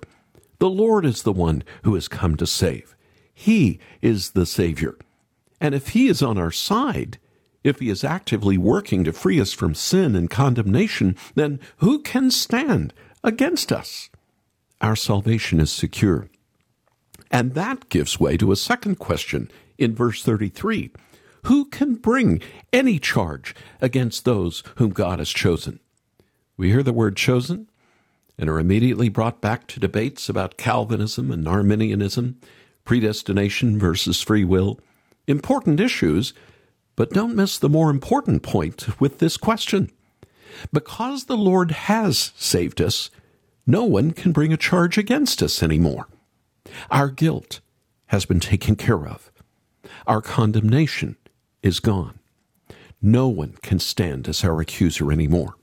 The 0.60 0.70
Lord 0.70 1.06
is 1.06 1.24
the 1.24 1.34
one 1.34 1.65
who 1.84 1.96
has 1.96 2.08
come 2.08 2.38
to 2.38 2.48
save. 2.48 2.96
He 3.34 3.77
is 4.01 4.32
the 4.32 4.46
Savior. 4.46 4.96
And 5.60 5.75
if 5.75 5.89
He 5.89 6.08
is 6.08 6.24
on 6.24 6.38
our 6.38 6.51
side, 6.51 7.18
if 7.63 7.79
He 7.79 7.89
is 7.89 8.03
actively 8.03 8.58
working 8.58 9.03
to 9.03 9.13
free 9.13 9.39
us 9.39 9.53
from 9.53 9.75
sin 9.75 10.15
and 10.15 10.29
condemnation, 10.29 11.15
then 11.36 11.60
who 11.77 12.00
can 12.00 12.32
stand 12.32 12.93
against 13.24 13.72
us? 13.72 14.10
Our 14.82 14.96
salvation 14.96 15.60
is 15.60 15.72
secure. 15.72 16.27
And 17.32 17.53
that 17.53 17.89
gives 17.89 18.20
way 18.20 18.38
to 18.38 18.51
a 18.51 18.55
second 18.55 19.00
question 19.00 19.50
in 19.77 19.96
verse 19.96 20.24
33 20.24 20.91
Who 21.43 21.65
can 21.65 21.96
bring 21.96 22.41
any 22.72 23.00
charge 23.00 23.55
against 23.82 24.25
those 24.25 24.63
whom 24.75 24.91
God 24.91 25.20
has 25.20 25.29
chosen? 25.29 25.79
We 26.58 26.70
hear 26.70 26.84
the 26.84 26.93
word 26.93 27.15
chosen 27.15 27.69
and 28.38 28.49
are 28.49 28.60
immediately 28.60 29.10
brought 29.10 29.41
back 29.41 29.67
to 29.67 29.80
debates 29.80 30.30
about 30.30 30.58
Calvinism 30.58 31.32
and 31.32 31.47
Arminianism, 31.47 32.39
predestination 32.84 33.80
versus 33.80 34.21
free 34.21 34.43
will. 34.43 34.80
Important 35.28 35.80
issues, 35.80 36.34
but 36.95 37.12
don't 37.12 37.36
miss 37.36 37.58
the 37.58 37.69
more 37.69 37.89
important 37.89 38.43
point 38.43 38.99
with 38.99 39.19
this 39.19 39.38
question. 39.38 39.91
Because 40.71 41.25
the 41.25 41.38
Lord 41.38 41.71
has 41.71 42.32
saved 42.36 42.82
us, 42.82 43.10
no 43.65 43.84
one 43.84 44.12
can 44.12 44.32
bring 44.32 44.53
a 44.53 44.58
charge 44.58 44.97
against 44.97 45.41
us 45.41 45.63
anymore. 45.63 46.08
Our 46.91 47.10
guilt 47.10 47.60
has 48.08 48.25
been 48.25 48.39
taken 48.39 48.75
care 48.75 49.08
of. 49.08 49.32
Our 50.06 50.21
condemnation 50.21 51.17
is 51.62 51.79
gone. 51.79 52.19
No 53.01 53.27
one 53.27 53.56
can 53.62 53.79
stand 53.79 54.27
as 54.27 54.43
our 54.43 54.62
accuser 54.62 55.12
anymore. 55.12 55.56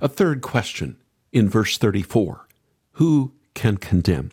A 0.00 0.08
third 0.08 0.40
question 0.42 0.96
in 1.32 1.48
verse 1.48 1.78
34 1.78 2.48
Who 2.92 3.32
can 3.54 3.76
condemn? 3.76 4.32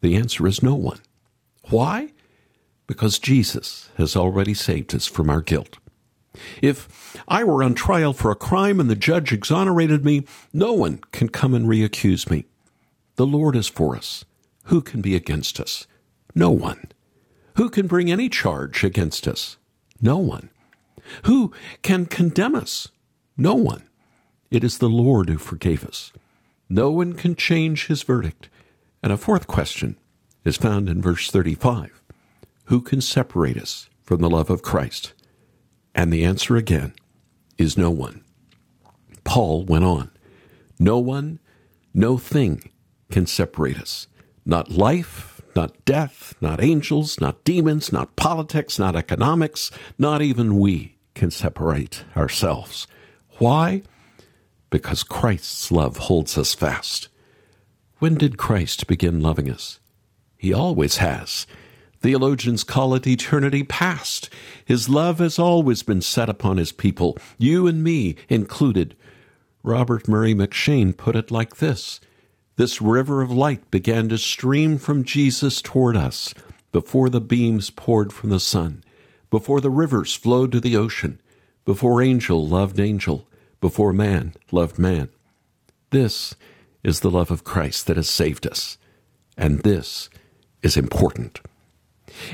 The 0.00 0.16
answer 0.16 0.46
is 0.46 0.62
no 0.62 0.74
one. 0.74 1.00
Why? 1.70 2.12
Because 2.86 3.18
Jesus 3.18 3.90
has 3.96 4.16
already 4.16 4.54
saved 4.54 4.94
us 4.94 5.06
from 5.06 5.30
our 5.30 5.40
guilt. 5.40 5.78
If 6.60 7.16
I 7.28 7.44
were 7.44 7.62
on 7.62 7.74
trial 7.74 8.12
for 8.12 8.30
a 8.30 8.36
crime 8.36 8.80
and 8.80 8.90
the 8.90 8.96
judge 8.96 9.32
exonerated 9.32 10.04
me, 10.04 10.24
no 10.52 10.72
one 10.72 11.00
can 11.12 11.28
come 11.28 11.54
and 11.54 11.66
reaccuse 11.66 12.30
me. 12.30 12.46
The 13.16 13.26
Lord 13.26 13.54
is 13.56 13.68
for 13.68 13.96
us. 13.96 14.24
Who 14.64 14.80
can 14.80 15.00
be 15.00 15.14
against 15.14 15.60
us? 15.60 15.86
No 16.34 16.50
one. 16.50 16.90
Who 17.56 17.68
can 17.68 17.86
bring 17.86 18.10
any 18.10 18.28
charge 18.28 18.84
against 18.84 19.28
us? 19.28 19.58
No 20.00 20.16
one. 20.16 20.50
Who 21.24 21.52
can 21.82 22.06
condemn 22.06 22.54
us? 22.54 22.88
No 23.36 23.54
one. 23.54 23.82
It 24.50 24.64
is 24.64 24.78
the 24.78 24.88
Lord 24.88 25.28
who 25.28 25.38
forgave 25.38 25.84
us. 25.84 26.12
No 26.68 26.90
one 26.90 27.12
can 27.12 27.36
change 27.36 27.86
his 27.86 28.02
verdict. 28.02 28.48
And 29.02 29.12
a 29.12 29.16
fourth 29.16 29.46
question 29.46 29.96
is 30.44 30.56
found 30.56 30.88
in 30.88 31.02
verse 31.02 31.30
35 31.30 32.01
Who 32.72 32.80
can 32.80 33.02
separate 33.02 33.58
us 33.58 33.90
from 34.02 34.22
the 34.22 34.30
love 34.30 34.48
of 34.48 34.62
Christ? 34.62 35.12
And 35.94 36.10
the 36.10 36.24
answer 36.24 36.56
again 36.56 36.94
is 37.58 37.76
no 37.76 37.90
one. 37.90 38.24
Paul 39.24 39.66
went 39.66 39.84
on 39.84 40.10
No 40.78 40.98
one, 40.98 41.38
no 41.92 42.16
thing 42.16 42.70
can 43.10 43.26
separate 43.26 43.78
us. 43.78 44.06
Not 44.46 44.70
life, 44.70 45.42
not 45.54 45.84
death, 45.84 46.34
not 46.40 46.62
angels, 46.62 47.20
not 47.20 47.44
demons, 47.44 47.92
not 47.92 48.16
politics, 48.16 48.78
not 48.78 48.96
economics, 48.96 49.70
not 49.98 50.22
even 50.22 50.58
we 50.58 50.96
can 51.14 51.30
separate 51.30 52.04
ourselves. 52.16 52.86
Why? 53.36 53.82
because 54.70 55.02
Christ's 55.02 55.70
love 55.70 55.98
holds 55.98 56.38
us 56.38 56.54
fast. 56.54 57.08
When 57.98 58.14
did 58.14 58.38
Christ 58.38 58.86
begin 58.86 59.20
loving 59.20 59.50
us? 59.50 59.78
He 60.38 60.54
always 60.54 60.96
has. 60.96 61.46
Theologians 62.02 62.64
call 62.64 62.94
it 62.94 63.06
eternity 63.06 63.62
past. 63.62 64.28
His 64.64 64.88
love 64.88 65.20
has 65.20 65.38
always 65.38 65.84
been 65.84 66.02
set 66.02 66.28
upon 66.28 66.56
his 66.56 66.72
people, 66.72 67.16
you 67.38 67.68
and 67.68 67.84
me 67.84 68.16
included. 68.28 68.96
Robert 69.62 70.08
Murray 70.08 70.34
M'Cheyne 70.34 70.96
put 70.96 71.14
it 71.14 71.30
like 71.30 71.56
this 71.58 72.00
This 72.56 72.82
river 72.82 73.22
of 73.22 73.30
light 73.30 73.70
began 73.70 74.08
to 74.08 74.18
stream 74.18 74.78
from 74.78 75.04
Jesus 75.04 75.62
toward 75.62 75.96
us 75.96 76.34
before 76.72 77.08
the 77.08 77.20
beams 77.20 77.70
poured 77.70 78.12
from 78.12 78.30
the 78.30 78.40
sun, 78.40 78.82
before 79.30 79.60
the 79.60 79.70
rivers 79.70 80.12
flowed 80.12 80.50
to 80.50 80.60
the 80.60 80.76
ocean, 80.76 81.20
before 81.64 82.02
angel 82.02 82.48
loved 82.48 82.80
angel, 82.80 83.28
before 83.60 83.92
man 83.92 84.34
loved 84.50 84.76
man. 84.76 85.08
This 85.90 86.34
is 86.82 86.98
the 86.98 87.10
love 87.10 87.30
of 87.30 87.44
Christ 87.44 87.86
that 87.86 87.96
has 87.96 88.08
saved 88.08 88.44
us. 88.44 88.76
And 89.36 89.60
this 89.60 90.10
is 90.62 90.76
important. 90.76 91.40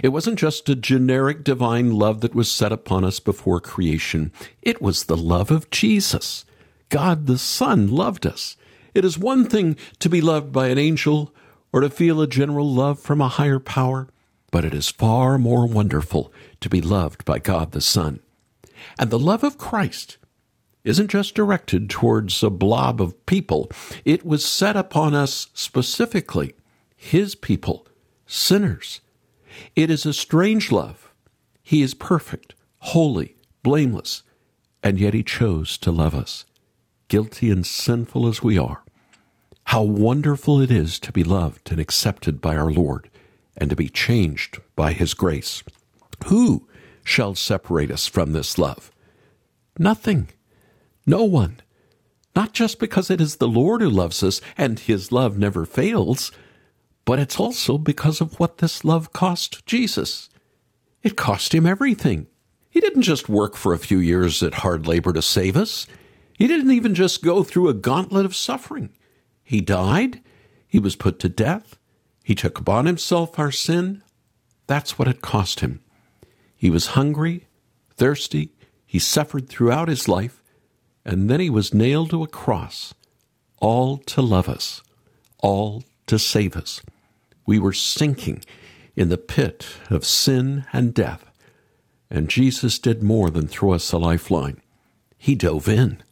It 0.02 0.08
wasn't 0.08 0.38
just 0.38 0.68
a 0.68 0.74
generic 0.74 1.44
divine 1.44 1.92
love 1.92 2.20
that 2.20 2.34
was 2.34 2.50
set 2.50 2.72
upon 2.72 3.04
us 3.04 3.20
before 3.20 3.60
creation. 3.60 4.32
It 4.62 4.80
was 4.80 5.04
the 5.04 5.16
love 5.16 5.50
of 5.50 5.70
Jesus. 5.70 6.44
God 6.88 7.26
the 7.26 7.38
Son 7.38 7.88
loved 7.88 8.26
us. 8.26 8.56
It 8.94 9.04
is 9.04 9.18
one 9.18 9.44
thing 9.44 9.76
to 9.98 10.08
be 10.08 10.20
loved 10.20 10.52
by 10.52 10.68
an 10.68 10.78
angel 10.78 11.34
or 11.72 11.80
to 11.80 11.90
feel 11.90 12.20
a 12.20 12.26
general 12.26 12.70
love 12.72 12.98
from 12.98 13.20
a 13.20 13.28
higher 13.28 13.58
power, 13.58 14.08
but 14.50 14.64
it 14.64 14.74
is 14.74 14.88
far 14.88 15.38
more 15.38 15.66
wonderful 15.66 16.32
to 16.60 16.68
be 16.68 16.80
loved 16.80 17.24
by 17.24 17.38
God 17.38 17.72
the 17.72 17.80
Son. 17.80 18.20
And 18.98 19.10
the 19.10 19.18
love 19.18 19.44
of 19.44 19.58
Christ 19.58 20.16
isn't 20.84 21.08
just 21.08 21.34
directed 21.34 21.90
towards 21.90 22.42
a 22.42 22.50
blob 22.50 23.00
of 23.00 23.26
people. 23.26 23.70
It 24.04 24.24
was 24.24 24.44
set 24.44 24.76
upon 24.76 25.14
us 25.14 25.48
specifically, 25.52 26.54
His 26.96 27.34
people, 27.34 27.86
sinners. 28.26 29.00
It 29.76 29.90
is 29.90 30.06
a 30.06 30.12
strange 30.12 30.70
love. 30.72 31.12
He 31.62 31.82
is 31.82 31.94
perfect, 31.94 32.54
holy, 32.78 33.36
blameless, 33.62 34.22
and 34.82 34.98
yet 34.98 35.14
He 35.14 35.22
chose 35.22 35.76
to 35.78 35.90
love 35.90 36.14
us, 36.14 36.44
guilty 37.08 37.50
and 37.50 37.66
sinful 37.66 38.26
as 38.26 38.42
we 38.42 38.58
are. 38.58 38.82
How 39.64 39.82
wonderful 39.82 40.60
it 40.60 40.70
is 40.70 40.98
to 41.00 41.12
be 41.12 41.22
loved 41.24 41.70
and 41.70 41.80
accepted 41.80 42.40
by 42.40 42.56
our 42.56 42.70
Lord 42.70 43.10
and 43.56 43.68
to 43.70 43.76
be 43.76 43.88
changed 43.88 44.60
by 44.76 44.92
His 44.92 45.14
grace. 45.14 45.62
Who 46.26 46.66
shall 47.04 47.34
separate 47.34 47.90
us 47.90 48.06
from 48.06 48.32
this 48.32 48.58
love? 48.58 48.90
Nothing. 49.78 50.28
No 51.06 51.24
one. 51.24 51.60
Not 52.36 52.52
just 52.52 52.78
because 52.78 53.10
it 53.10 53.20
is 53.20 53.36
the 53.36 53.48
Lord 53.48 53.80
who 53.80 53.90
loves 53.90 54.22
us 54.22 54.40
and 54.56 54.78
his 54.78 55.10
love 55.10 55.38
never 55.38 55.64
fails, 55.64 56.30
but 57.08 57.18
it's 57.18 57.40
also 57.40 57.78
because 57.78 58.20
of 58.20 58.38
what 58.38 58.58
this 58.58 58.84
love 58.84 59.14
cost 59.14 59.64
Jesus. 59.64 60.28
It 61.02 61.16
cost 61.16 61.54
him 61.54 61.64
everything. 61.64 62.26
He 62.68 62.80
didn't 62.80 63.00
just 63.00 63.30
work 63.30 63.56
for 63.56 63.72
a 63.72 63.78
few 63.78 63.98
years 63.98 64.42
at 64.42 64.56
hard 64.56 64.86
labor 64.86 65.14
to 65.14 65.22
save 65.22 65.56
us. 65.56 65.86
He 66.34 66.46
didn't 66.46 66.70
even 66.70 66.94
just 66.94 67.24
go 67.24 67.42
through 67.42 67.70
a 67.70 67.72
gauntlet 67.72 68.26
of 68.26 68.36
suffering. 68.36 68.90
He 69.42 69.62
died. 69.62 70.20
He 70.66 70.78
was 70.78 70.96
put 70.96 71.18
to 71.20 71.30
death. 71.30 71.78
He 72.24 72.34
took 72.34 72.58
upon 72.58 72.84
himself 72.84 73.38
our 73.38 73.52
sin. 73.52 74.02
That's 74.66 74.98
what 74.98 75.08
it 75.08 75.22
cost 75.22 75.60
him. 75.60 75.80
He 76.54 76.68
was 76.68 76.88
hungry, 76.88 77.46
thirsty. 77.88 78.50
He 78.84 78.98
suffered 78.98 79.48
throughout 79.48 79.88
his 79.88 80.08
life. 80.08 80.42
And 81.06 81.30
then 81.30 81.40
he 81.40 81.48
was 81.48 81.72
nailed 81.72 82.10
to 82.10 82.22
a 82.22 82.28
cross, 82.28 82.92
all 83.60 83.96
to 83.96 84.20
love 84.20 84.46
us, 84.46 84.82
all 85.38 85.84
to 86.06 86.18
save 86.18 86.54
us. 86.54 86.82
We 87.48 87.58
were 87.58 87.72
sinking 87.72 88.44
in 88.94 89.08
the 89.08 89.16
pit 89.16 89.66
of 89.88 90.04
sin 90.04 90.66
and 90.70 90.92
death. 90.92 91.30
And 92.10 92.28
Jesus 92.28 92.78
did 92.78 93.02
more 93.02 93.30
than 93.30 93.48
throw 93.48 93.72
us 93.72 93.90
a 93.90 93.96
lifeline. 93.96 94.60
He 95.16 95.34
dove 95.34 95.66
in 95.66 96.02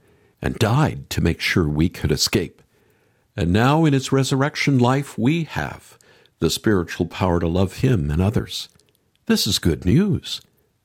and 0.41 0.59
died 0.59 1.11
to 1.11 1.21
make 1.21 1.43
sure 1.43 1.69
we 1.69 1.91
could 1.91 2.11
escape. 2.11 2.63
And 3.37 3.53
now 3.53 3.85
in 3.85 3.93
his 3.93 4.11
resurrection 4.11 4.79
life, 4.79 5.19
we 5.19 5.45
have 5.45 5.99
the 6.39 6.49
spiritual 6.49 7.05
power 7.05 7.39
to 7.39 7.49
love 7.49 7.81
him 7.81 8.11
and 8.11 8.23
others. 8.23 8.71
This 9.27 9.47
is 9.47 9.59
good 9.59 9.85
news. 9.85 10.41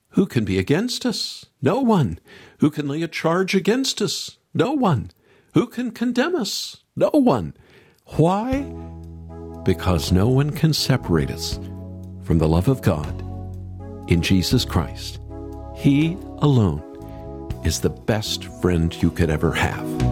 Who 0.09 0.25
can 0.25 0.43
be 0.43 0.59
against 0.59 1.05
us? 1.05 1.45
No 1.61 1.79
one. 1.79 2.19
Who 2.57 2.69
can 2.69 2.89
lay 2.89 3.01
a 3.03 3.07
charge 3.07 3.55
against 3.55 4.01
us? 4.01 4.35
No 4.53 4.73
one. 4.73 5.11
Who 5.53 5.65
can 5.67 5.91
condemn 5.91 6.35
us? 6.35 6.83
No 6.93 7.09
one. 7.13 7.53
Why? 8.17 8.90
Because 9.63 10.11
no 10.11 10.27
one 10.27 10.49
can 10.49 10.73
separate 10.73 11.31
us 11.31 11.59
from 12.23 12.37
the 12.37 12.47
love 12.47 12.67
of 12.67 12.81
God 12.81 13.21
in 14.09 14.21
Jesus 14.21 14.65
Christ. 14.65 15.19
He 15.75 16.17
alone 16.39 16.81
is 17.63 17.79
the 17.79 17.89
best 17.89 18.45
friend 18.61 18.93
you 19.01 19.11
could 19.11 19.29
ever 19.29 19.51
have. 19.51 20.10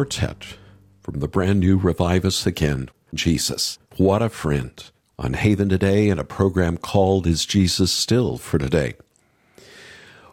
Quartet 0.00 0.56
from 1.02 1.20
the 1.20 1.28
brand 1.28 1.60
new 1.60 1.76
Revive 1.76 2.24
Us 2.24 2.46
Again, 2.46 2.88
Jesus. 3.12 3.78
What 3.98 4.22
a 4.22 4.30
friend. 4.30 4.82
On 5.18 5.34
Haven 5.34 5.68
today 5.68 6.08
and 6.08 6.18
a 6.18 6.24
program 6.24 6.78
called 6.78 7.26
Is 7.26 7.44
Jesus 7.44 7.92
Still 7.92 8.38
for 8.38 8.56
Today? 8.56 8.94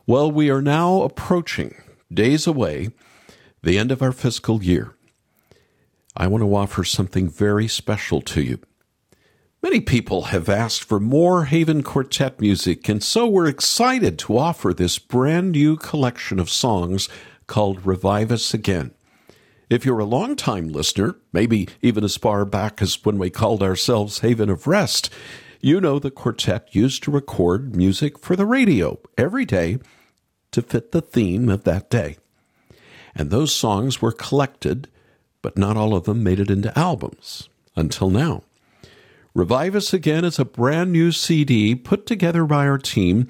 Well, 0.06 0.32
we 0.32 0.50
are 0.50 0.62
now 0.62 1.02
approaching, 1.02 1.76
days 2.10 2.48
away, 2.48 2.92
the 3.62 3.78
end 3.78 3.92
of 3.92 4.02
our 4.02 4.14
fiscal 4.14 4.64
year. 4.64 4.96
I 6.16 6.28
want 6.28 6.46
to 6.46 6.56
offer 6.56 6.86
something 6.86 7.28
very 7.28 7.68
special 7.68 8.22
to 8.22 8.42
you. 8.42 8.60
Many 9.62 9.82
people 9.82 10.22
have 10.28 10.48
asked 10.48 10.86
for 10.86 11.02
more 11.02 11.44
Haven 11.44 11.84
Quartet 11.84 12.40
music, 12.40 12.88
and 12.88 13.04
so 13.04 13.28
we're 13.28 13.50
excited 13.50 14.18
to 14.20 14.38
offer 14.38 14.74
this 14.74 14.98
brand 14.98 15.52
new 15.52 15.76
collection 15.76 16.40
of 16.40 16.50
songs 16.50 17.10
called 17.48 17.86
Revive 17.86 18.32
Us 18.32 18.54
Again. 18.54 18.94
If 19.70 19.86
you're 19.86 20.00
a 20.00 20.06
long-time 20.06 20.70
listener, 20.70 21.18
maybe 21.34 21.68
even 21.82 22.06
as 22.06 22.16
far 22.16 22.46
back 22.46 22.82
as 22.82 23.04
when 23.04 23.18
we 23.18 23.30
called 23.30 23.62
ourselves 23.62 24.20
Haven 24.20 24.50
of 24.50 24.66
Rest, 24.66 25.10
you 25.60 25.82
know 25.82 26.00
the 26.00 26.10
quartet 26.10 26.74
used 26.74 27.04
to 27.04 27.12
record 27.12 27.76
music 27.76 28.18
for 28.20 28.38
the 28.38 28.46
radio 28.46 28.98
every 29.18 29.44
day 29.44 29.80
to 30.52 30.62
fit 30.62 30.94
the 30.94 31.02
theme 31.02 31.50
of 31.50 31.66
that 31.66 31.90
day. 31.90 32.16
And 33.14 33.30
those 33.30 33.54
songs 33.54 34.02
were 34.02 34.14
collected, 34.14 34.88
but 35.42 35.58
not 35.58 35.76
all 35.76 35.96
of 35.96 36.06
them 36.06 36.24
made 36.24 36.40
it 36.40 36.50
into 36.50 36.78
albums 36.80 37.50
until 37.76 38.10
now. 38.10 38.44
Revive 39.34 39.76
Us 39.76 39.94
Again 39.94 40.24
is 40.24 40.40
a 40.40 40.46
brand 40.46 40.94
new 40.94 41.12
CD 41.12 41.76
put 41.76 42.06
together 42.06 42.46
by 42.46 42.68
our 42.68 42.78
team 42.78 43.28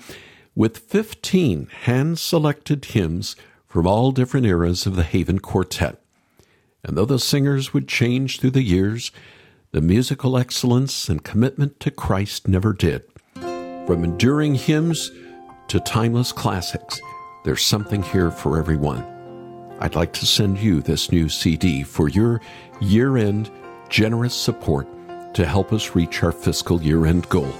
with 0.53 0.77
15 0.77 1.67
hand 1.83 2.19
selected 2.19 2.85
hymns 2.85 3.35
from 3.65 3.87
all 3.87 4.11
different 4.11 4.45
eras 4.45 4.85
of 4.85 4.95
the 4.95 5.03
Haven 5.03 5.39
Quartet. 5.39 5.99
And 6.87 6.97
though 6.97 7.05
the 7.05 7.19
singers 7.19 7.73
would 7.73 7.87
change 7.87 8.39
through 8.39 8.51
the 8.51 8.63
years, 8.63 9.11
the 9.71 9.81
musical 9.81 10.37
excellence 10.37 11.09
and 11.09 11.23
commitment 11.23 11.79
to 11.81 11.91
Christ 11.91 12.47
never 12.47 12.73
did. 12.73 13.03
From 13.35 14.03
enduring 14.03 14.55
hymns 14.55 15.11
to 15.67 15.79
timeless 15.81 16.31
classics, 16.31 16.99
there's 17.43 17.63
something 17.63 18.01
here 18.01 18.31
for 18.31 18.57
everyone. 18.57 19.05
I'd 19.79 19.95
like 19.95 20.13
to 20.13 20.25
send 20.25 20.57
you 20.57 20.81
this 20.81 21.11
new 21.11 21.29
CD 21.29 21.83
for 21.83 22.07
your 22.07 22.41
year 22.81 23.17
end 23.17 23.51
generous 23.89 24.33
support 24.33 24.87
to 25.33 25.45
help 25.45 25.71
us 25.71 25.95
reach 25.95 26.23
our 26.23 26.31
fiscal 26.31 26.81
year 26.81 27.05
end 27.05 27.27
goal. 27.29 27.53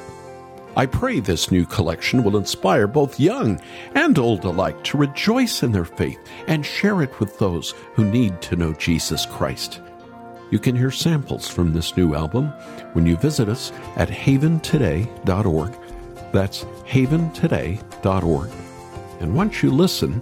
I 0.78 0.86
pray 0.86 1.20
this 1.20 1.50
new 1.50 1.66
collection 1.66 2.24
will 2.24 2.38
inspire 2.38 2.86
both 2.86 3.20
young 3.20 3.60
and 3.96 4.20
old 4.20 4.46
alike 4.46 4.84
to 4.84 4.98
rejoice 5.00 5.64
in 5.64 5.72
their 5.72 5.86
faith 5.86 6.20
and 6.46 6.64
share 6.64 7.02
it 7.02 7.20
with 7.20 7.40
those 7.40 7.74
who 7.96 8.06
need 8.06 8.40
to 8.44 8.56
know 8.56 8.74
Jesus 8.74 9.26
Christ. 9.26 9.82
You 10.52 10.60
can 10.60 10.76
hear 10.76 10.92
samples 10.92 11.48
from 11.48 11.74
this 11.74 11.98
new 11.98 12.14
album 12.14 12.50
when 12.94 13.08
you 13.08 13.18
visit 13.18 13.50
us 13.50 13.72
at 13.96 14.08
haventoday.org. 14.08 15.76
That's 16.32 16.64
haventoday.org. 16.64 18.50
And 19.20 19.34
once 19.34 19.64
you 19.64 19.72
listen, 19.72 20.22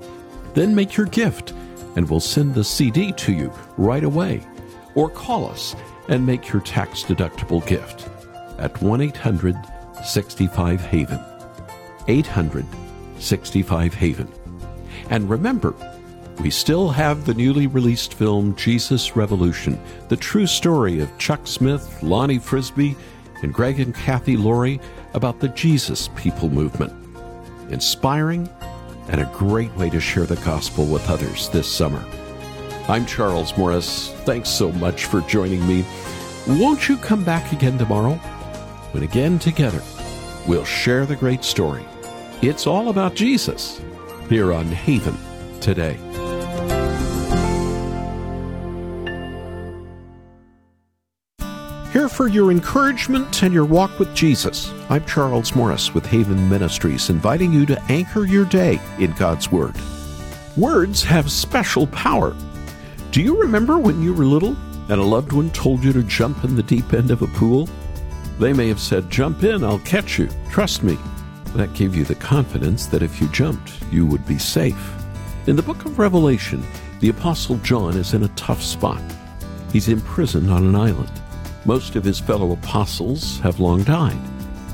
then 0.53 0.73
make 0.73 0.95
your 0.95 1.07
gift, 1.07 1.51
and 1.97 2.09
we'll 2.09 2.21
send 2.21 2.55
the 2.55 2.63
CD 2.63 3.11
to 3.11 3.33
you 3.33 3.51
right 3.75 4.05
away. 4.05 4.41
Or 4.95 5.09
call 5.09 5.49
us 5.49 5.75
and 6.07 6.25
make 6.25 6.53
your 6.53 6.61
tax 6.61 7.03
deductible 7.03 7.67
gift 7.67 8.07
at 8.57 8.81
1 8.81 9.01
800 9.01 9.57
65 10.03 10.81
Haven. 10.81 11.19
800 12.07 12.65
65 13.19 13.93
Haven. 13.93 14.31
And 15.09 15.29
remember, 15.29 15.73
we 16.39 16.49
still 16.49 16.89
have 16.89 17.25
the 17.25 17.33
newly 17.33 17.67
released 17.67 18.13
film 18.13 18.55
Jesus 18.55 19.15
Revolution, 19.15 19.79
the 20.09 20.17
true 20.17 20.47
story 20.47 20.99
of 20.99 21.17
Chuck 21.17 21.47
Smith, 21.47 22.01
Lonnie 22.03 22.39
Frisbee, 22.39 22.95
and 23.41 23.53
Greg 23.53 23.79
and 23.79 23.95
Kathy 23.95 24.35
Laurie 24.35 24.79
about 25.13 25.39
the 25.39 25.49
Jesus 25.49 26.09
People 26.15 26.49
movement. 26.49 26.93
Inspiring 27.69 28.49
and 29.07 29.21
a 29.21 29.31
great 29.33 29.73
way 29.75 29.89
to 29.89 29.99
share 29.99 30.25
the 30.25 30.35
gospel 30.37 30.85
with 30.85 31.09
others 31.09 31.49
this 31.49 31.71
summer. 31.71 32.03
I'm 32.87 33.05
Charles 33.05 33.57
Morris. 33.57 34.11
Thanks 34.25 34.49
so 34.49 34.71
much 34.73 35.05
for 35.05 35.21
joining 35.21 35.65
me. 35.67 35.85
Won't 36.47 36.87
you 36.87 36.97
come 36.97 37.23
back 37.23 37.51
again 37.51 37.77
tomorrow? 37.77 38.19
When 38.95 39.03
again 39.03 39.39
together, 39.39 39.83
we'll 40.47 40.63
share 40.63 41.05
the 41.05 41.17
great 41.17 41.43
story. 41.43 41.83
It's 42.41 42.65
all 42.65 42.87
about 42.87 43.13
Jesus 43.13 43.81
here 44.29 44.53
on 44.53 44.67
Haven 44.67 45.17
today. 45.59 45.97
Here 51.91 52.07
for 52.07 52.29
your 52.29 52.51
encouragement 52.51 53.43
and 53.43 53.53
your 53.53 53.65
walk 53.65 53.99
with 53.99 54.15
Jesus. 54.15 54.71
I'm 54.87 55.03
Charles 55.03 55.53
Morris 55.53 55.93
with 55.93 56.05
Haven 56.05 56.47
Ministries, 56.47 57.09
inviting 57.09 57.51
you 57.51 57.65
to 57.65 57.81
anchor 57.89 58.23
your 58.23 58.45
day 58.45 58.79
in 58.97 59.11
God's 59.11 59.51
Word. 59.51 59.75
Words 60.55 61.03
have 61.03 61.29
special 61.29 61.85
power. 61.87 62.33
Do 63.11 63.21
you 63.21 63.41
remember 63.41 63.77
when 63.77 64.01
you 64.01 64.13
were 64.13 64.23
little 64.23 64.55
and 64.87 65.01
a 65.01 65.03
loved 65.03 65.33
one 65.33 65.49
told 65.49 65.83
you 65.83 65.91
to 65.91 66.03
jump 66.03 66.45
in 66.45 66.55
the 66.55 66.63
deep 66.63 66.93
end 66.93 67.11
of 67.11 67.21
a 67.21 67.27
pool? 67.27 67.67
They 68.39 68.53
may 68.53 68.67
have 68.67 68.79
said, 68.79 69.09
Jump 69.09 69.43
in, 69.43 69.63
I'll 69.63 69.79
catch 69.79 70.19
you, 70.19 70.29
trust 70.49 70.83
me. 70.83 70.97
That 71.55 71.73
gave 71.73 71.95
you 71.95 72.03
the 72.03 72.15
confidence 72.15 72.87
that 72.87 73.01
if 73.01 73.21
you 73.21 73.27
jumped, 73.29 73.81
you 73.91 74.05
would 74.05 74.25
be 74.25 74.37
safe. 74.37 74.93
In 75.47 75.55
the 75.55 75.63
book 75.63 75.85
of 75.85 75.97
Revelation, 75.97 76.65
the 76.99 77.09
Apostle 77.09 77.57
John 77.57 77.95
is 77.95 78.13
in 78.13 78.23
a 78.23 78.29
tough 78.29 78.61
spot. 78.61 79.01
He's 79.71 79.87
imprisoned 79.87 80.51
on 80.51 80.65
an 80.65 80.75
island. 80.75 81.11
Most 81.65 81.95
of 81.95 82.03
his 82.03 82.19
fellow 82.19 82.51
apostles 82.51 83.39
have 83.39 83.59
long 83.59 83.83
died, 83.83 84.19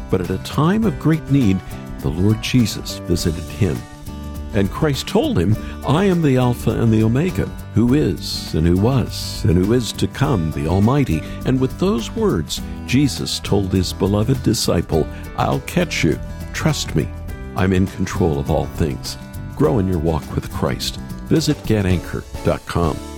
but 0.10 0.22
at 0.22 0.30
a 0.30 0.38
time 0.40 0.84
of 0.84 1.00
great 1.00 1.30
need, 1.30 1.60
the 2.00 2.10
Lord 2.10 2.42
Jesus 2.42 2.98
visited 3.00 3.44
him. 3.44 3.78
And 4.54 4.70
Christ 4.70 5.08
told 5.08 5.38
him, 5.38 5.56
I 5.86 6.06
am 6.06 6.22
the 6.22 6.38
Alpha 6.38 6.72
and 6.72 6.92
the 6.92 7.04
Omega, 7.04 7.46
who 7.74 7.94
is, 7.94 8.54
and 8.54 8.68
who 8.68 8.78
was, 8.78 9.44
and 9.46 9.58
who 9.58 9.74
is 9.74 9.92
to 9.94 10.08
come, 10.08 10.52
the 10.52 10.68
Almighty. 10.68 11.22
And 11.46 11.60
with 11.60 11.80
those 11.80 12.12
words, 12.12 12.62
Jesus 12.86 13.40
told 13.40 13.72
his 13.72 13.94
beloved 13.94 14.42
disciple, 14.44 15.08
I'll 15.38 15.62
catch 15.62 16.04
you. 16.04 16.20
Trust 16.54 16.96
me. 16.96 17.08
I'm 17.56 17.74
in 17.74 17.88
control 17.88 18.40
of 18.40 18.50
all 18.50 18.66
things. 18.66 19.18
Grow 19.56 19.80
in 19.80 19.88
your 19.88 20.00
walk 20.00 20.36
with 20.36 20.52
Christ. 20.52 20.98
Visit 21.28 21.58
getanchor.com. 21.58 23.11